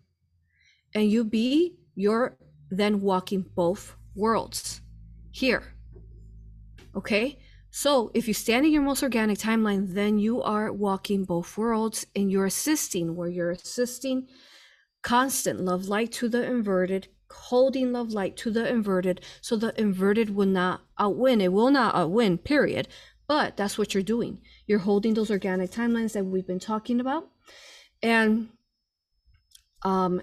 [0.94, 2.36] And you be, you're
[2.70, 4.82] then walking both worlds
[5.30, 5.74] here.
[6.94, 7.38] Okay?
[7.70, 12.06] So if you stand in your most organic timeline, then you are walking both worlds
[12.14, 14.28] and you're assisting, where you're assisting
[15.02, 20.34] constant love light to the inverted, holding love light to the inverted, so the inverted
[20.34, 21.40] will not outwin.
[21.40, 22.88] It will not outwin, period.
[23.28, 24.40] But that's what you're doing.
[24.66, 27.28] You're holding those organic timelines that we've been talking about.
[28.02, 28.48] And
[29.84, 30.22] um,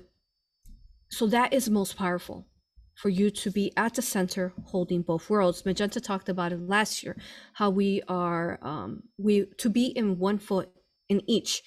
[1.10, 2.46] so that is most powerful
[2.94, 5.66] for you to be at the center holding both worlds.
[5.66, 7.16] Magenta talked about it last year,
[7.54, 10.70] how we are um, we to be in one foot
[11.08, 11.64] in each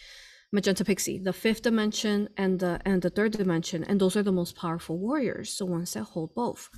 [0.52, 4.32] magenta pixie the fifth dimension and the and the third dimension and those are the
[4.32, 6.68] most powerful warriors the ones that hold both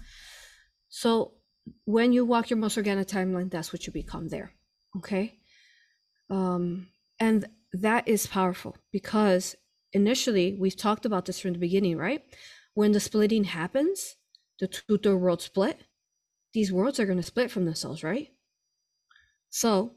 [0.89, 1.33] so
[1.85, 4.53] when you walk your most organic timeline, that's what you become there.
[4.97, 5.39] Okay.
[6.31, 6.89] Um,
[7.21, 9.57] and that is powerful because
[9.93, 12.23] initially we've talked about this from the beginning, right?
[12.75, 14.17] When the splitting happens,
[14.61, 15.81] the two world split,
[16.53, 18.29] these worlds are going to split from themselves, right?
[19.51, 19.95] So,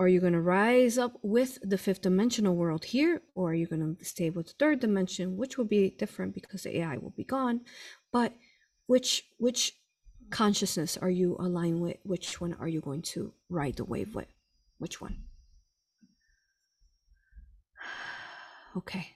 [0.00, 3.66] are you going to rise up with the fifth dimensional world here, or are you
[3.66, 7.12] going to stay with the third dimension, which will be different because the AI will
[7.14, 7.60] be gone?
[8.10, 8.34] But
[8.86, 9.74] which which
[10.30, 11.98] consciousness are you aligned with?
[12.02, 14.28] Which one are you going to ride the wave with?
[14.78, 15.16] Which one?
[18.76, 19.08] Okay.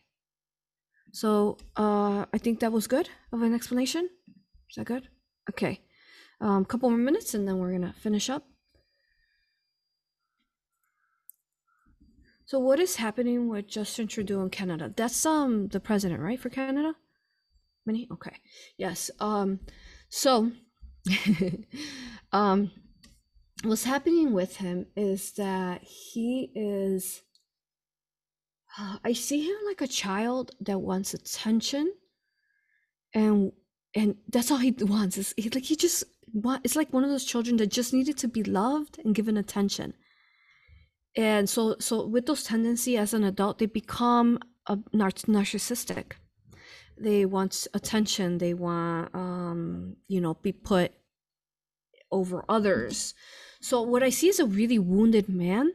[1.12, 4.11] So uh, I think that was good of an explanation.
[4.68, 5.09] Is that good?
[5.49, 5.80] Okay.
[6.41, 8.45] A um, couple more minutes and then we're gonna finish up.
[12.47, 14.92] So what is happening with Justin Trudeau in Canada?
[14.95, 16.95] That's um the president, right, for Canada?
[17.86, 18.09] Many?
[18.12, 18.36] Okay.
[18.76, 19.11] Yes.
[19.20, 19.61] Um
[20.09, 20.53] so
[22.32, 22.70] um,
[23.62, 27.22] what's happening with him is that he is.
[29.05, 31.92] I see him like a child that wants attention,
[33.14, 33.53] and
[33.95, 35.16] and that's all he wants.
[35.16, 36.64] Is he like he just want?
[36.64, 39.95] It's like one of those children that just needed to be loved and given attention.
[41.17, 46.12] And so, so with those tendency as an adult, they become a nar- narcissistic.
[46.97, 48.39] They want attention.
[48.39, 50.93] They want um you know be put
[52.11, 53.15] over others.
[53.61, 55.73] So what i see is a really wounded man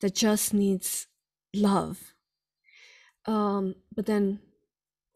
[0.00, 1.06] that just needs
[1.54, 2.14] love.
[3.26, 4.40] Um but then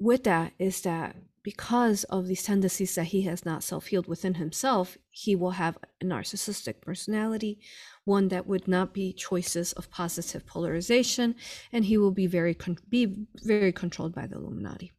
[0.01, 1.16] with that is that
[1.49, 6.05] because of these tendencies that he has not self-healed within himself he will have a
[6.05, 7.59] narcissistic personality
[8.05, 11.34] one that would not be choices of positive polarization
[11.72, 13.03] and he will be very con- be
[13.42, 14.92] very controlled by the illuminati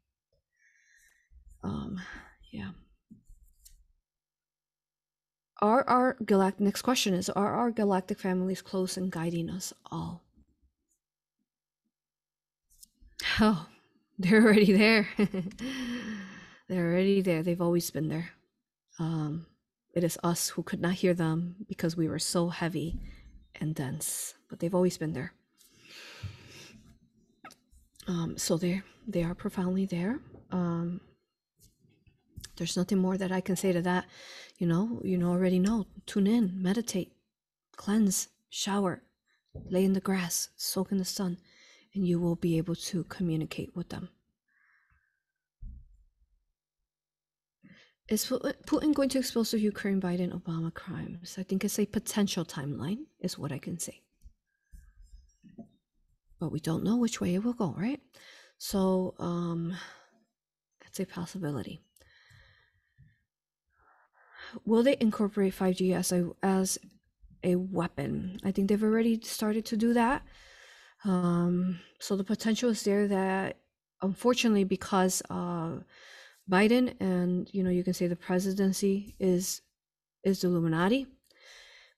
[1.64, 2.02] Um,
[2.52, 2.72] yeah.
[5.62, 10.24] Are our galactic next question is are our galactic families close and guiding us all?
[13.40, 13.68] Oh,
[14.20, 15.10] they're already there.
[16.70, 17.44] they're already there.
[17.44, 18.30] They've always been there.
[19.00, 19.48] Um,
[19.94, 23.00] it is us who could not hear them because we were so heavy
[23.60, 25.34] and dense, but they've always been there.
[28.08, 30.20] Um, so they they are profoundly there.
[30.52, 31.02] Um,
[32.56, 34.06] there's nothing more that I can say to that.
[34.58, 35.88] You know, you know already know.
[36.06, 37.14] Tune in, meditate,
[37.78, 39.02] cleanse, shower,
[39.70, 41.38] lay in the grass, soak in the sun,
[41.96, 44.10] and you will be able to communicate with them.
[48.10, 51.36] Is Putin going to expose the Ukraine Biden Obama crimes?
[51.38, 54.02] I think it's a potential timeline, is what I can say.
[56.40, 58.00] But we don't know which way it will go, right?
[58.58, 59.76] So, um,
[60.82, 61.82] that's a possibility.
[64.66, 66.80] Will they incorporate 5G as a as
[67.44, 68.40] a weapon?
[68.44, 70.24] I think they've already started to do that.
[71.06, 73.58] Um, so the potential is there that,
[74.02, 75.78] unfortunately, because uh,
[76.50, 79.62] Biden and you know you can say the presidency is
[80.24, 81.08] is the Illuminati.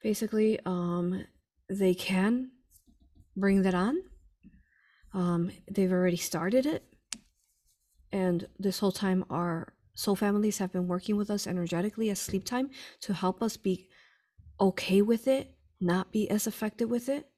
[0.03, 1.25] Basically, um,
[1.69, 2.51] they can
[3.37, 3.97] bring that on.
[5.13, 6.83] Um, they've already started it,
[8.11, 12.45] and this whole time our soul families have been working with us energetically as sleep
[12.45, 12.69] time
[13.01, 13.87] to help us be
[14.59, 17.30] okay with it, not be as affected with it.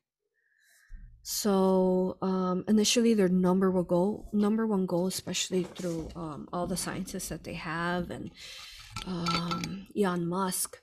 [1.24, 6.76] So um, initially, their number one goal, number one goal, especially through um, all the
[6.76, 8.30] scientists that they have and
[9.08, 10.80] um, Elon Musk,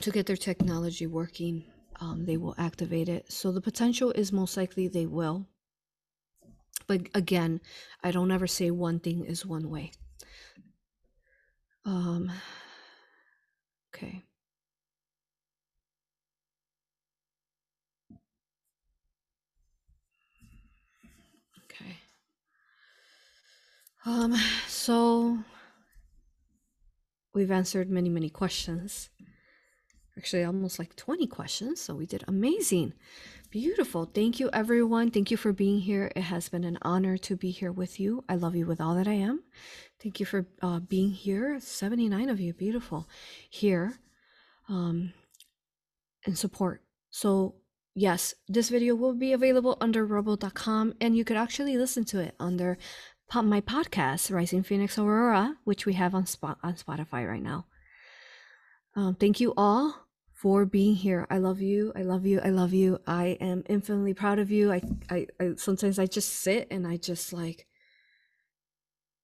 [0.00, 1.64] to get their technology working,
[2.00, 3.30] um, they will activate it.
[3.32, 5.46] So the potential is most likely they will.
[6.88, 7.60] But again,
[8.02, 9.92] I don't ever say one thing is one way.
[11.84, 12.32] Um,
[13.94, 14.06] okay.
[14.06, 14.35] Okay.
[24.06, 24.36] Um,
[24.68, 25.38] so
[27.34, 29.10] we've answered many, many questions.
[30.16, 31.80] Actually, almost like 20 questions.
[31.80, 32.92] So we did amazing.
[33.50, 34.04] Beautiful.
[34.04, 35.10] Thank you, everyone.
[35.10, 36.12] Thank you for being here.
[36.14, 38.24] It has been an honor to be here with you.
[38.28, 39.42] I love you with all that I am.
[40.00, 41.58] Thank you for uh, being here.
[41.60, 42.54] 79 of you.
[42.54, 43.08] Beautiful.
[43.50, 43.98] Here
[44.68, 45.12] um,
[46.24, 46.82] and support.
[47.10, 47.56] So
[47.94, 52.36] yes, this video will be available under rumble.com and you could actually listen to it
[52.38, 52.78] under
[53.34, 57.66] my podcast, Rising Phoenix Aurora, which we have on, spot on Spotify right now.
[58.94, 61.26] Um, thank you all for being here.
[61.30, 61.92] I love you.
[61.94, 62.40] I love you.
[62.40, 62.98] I love you.
[63.06, 64.72] I am infinitely proud of you.
[64.72, 67.66] I, I, I sometimes I just sit and I just like,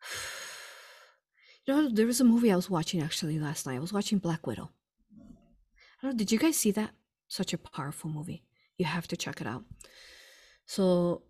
[1.66, 3.76] you know, there was a movie I was watching actually last night.
[3.76, 4.70] I was watching Black Widow.
[5.18, 6.90] I don't know, did you guys see that?
[7.28, 8.42] Such a powerful movie
[8.82, 9.64] you have to check it out.
[10.66, 11.22] So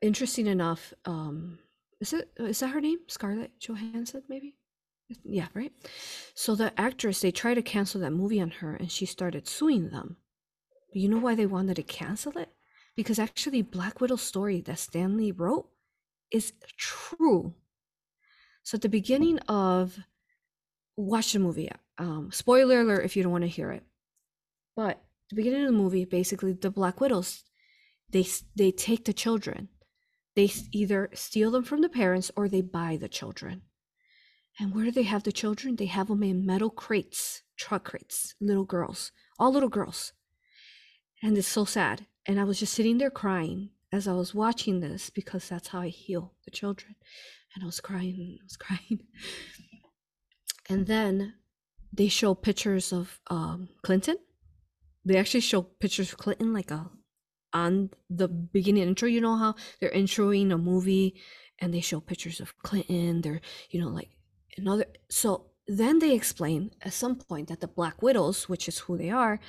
[0.00, 1.58] interesting enough, um,
[2.04, 2.98] is it is that her name?
[3.08, 4.56] Scarlett Johansson, maybe?
[5.24, 5.72] Yeah, right.
[6.34, 9.90] So the actress they tried to cancel that movie on her, and she started suing
[9.90, 10.16] them.
[10.92, 12.50] But you know why they wanted to cancel it?
[12.94, 15.68] Because actually, Black Widow's story that Stan Lee wrote
[16.30, 17.54] is true.
[18.62, 19.98] So at the beginning of
[20.96, 21.70] watch the movie.
[21.96, 23.82] Um, spoiler alert if you don't want to hear it.
[24.76, 25.00] But
[25.30, 27.44] the beginning of the movie, basically, the Black Widows,
[28.10, 29.68] they they take the children.
[30.34, 33.62] They either steal them from the parents or they buy the children.
[34.58, 35.76] And where do they have the children?
[35.76, 40.12] They have them in metal crates, truck crates, little girls, all little girls.
[41.22, 42.06] And it's so sad.
[42.26, 45.80] And I was just sitting there crying as I was watching this because that's how
[45.80, 46.94] I heal the children.
[47.54, 49.00] And I was crying, I was crying.
[50.68, 51.34] And then
[51.92, 54.16] they show pictures of um, Clinton
[55.04, 56.90] they actually show pictures of Clinton like a
[57.54, 59.08] on the beginning intro.
[59.08, 61.14] You know how they're introing a movie
[61.60, 63.22] and they show pictures of Clinton.
[63.22, 63.40] They're
[63.70, 64.10] you know like
[64.58, 64.86] another.
[65.08, 69.10] So then they explain at some point that the Black Widows, which is who they
[69.10, 69.40] are,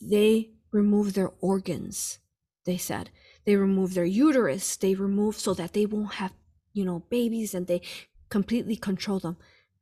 [0.00, 2.20] they remove their organs.
[2.64, 3.10] They said
[3.44, 4.76] they remove their uterus.
[4.76, 6.32] They remove so that they won't have
[6.72, 7.82] you know babies and they
[8.30, 9.36] completely control them.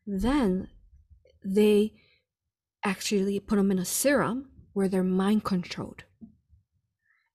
[0.07, 0.69] Then
[1.45, 1.93] they
[2.83, 6.05] actually put them in a serum where they're mind controlled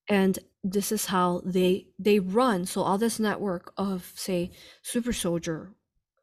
[0.10, 2.66] and this is how they they run.
[2.66, 4.51] So all this network of say
[4.82, 5.74] super soldier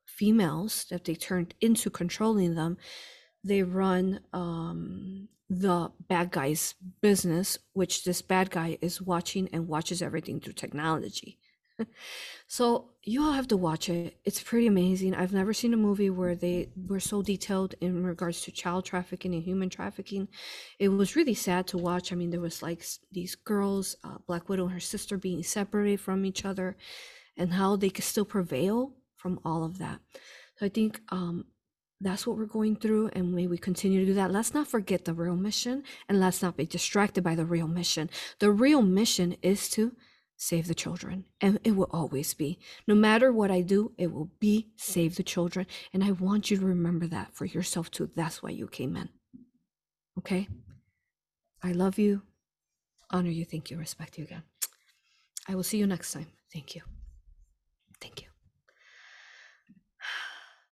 [0.07, 2.77] females that they turned into controlling them
[3.45, 10.03] they run um the bad guy's business which this bad guy is watching and watches
[10.03, 11.39] everything through technology
[12.49, 14.17] So you all have to watch it.
[14.25, 15.15] It's pretty amazing.
[15.15, 19.35] I've never seen a movie where they were so detailed in regards to child trafficking
[19.35, 20.29] and human trafficking.
[20.79, 22.13] It was really sad to watch.
[22.13, 26.01] I mean, there was like these girls, uh, Black Widow and her sister being separated
[26.01, 26.77] from each other,
[27.37, 30.01] and how they could still prevail from all of that.
[30.57, 31.47] So I think um,
[32.01, 34.31] that's what we're going through, and may we continue to do that.
[34.31, 38.09] Let's not forget the real mission, and let's not be distracted by the real mission.
[38.39, 39.93] The real mission is to
[40.37, 42.59] save the children, and it will always be.
[42.87, 45.67] No matter what I do, it will be save the children.
[45.93, 48.11] And I want you to remember that for yourself too.
[48.15, 49.09] That's why you came in.
[50.19, 50.49] Okay?
[51.63, 52.23] I love you,
[53.11, 54.43] honor you, thank you, respect you again.
[55.49, 56.27] I will see you next time.
[56.53, 56.83] Thank you.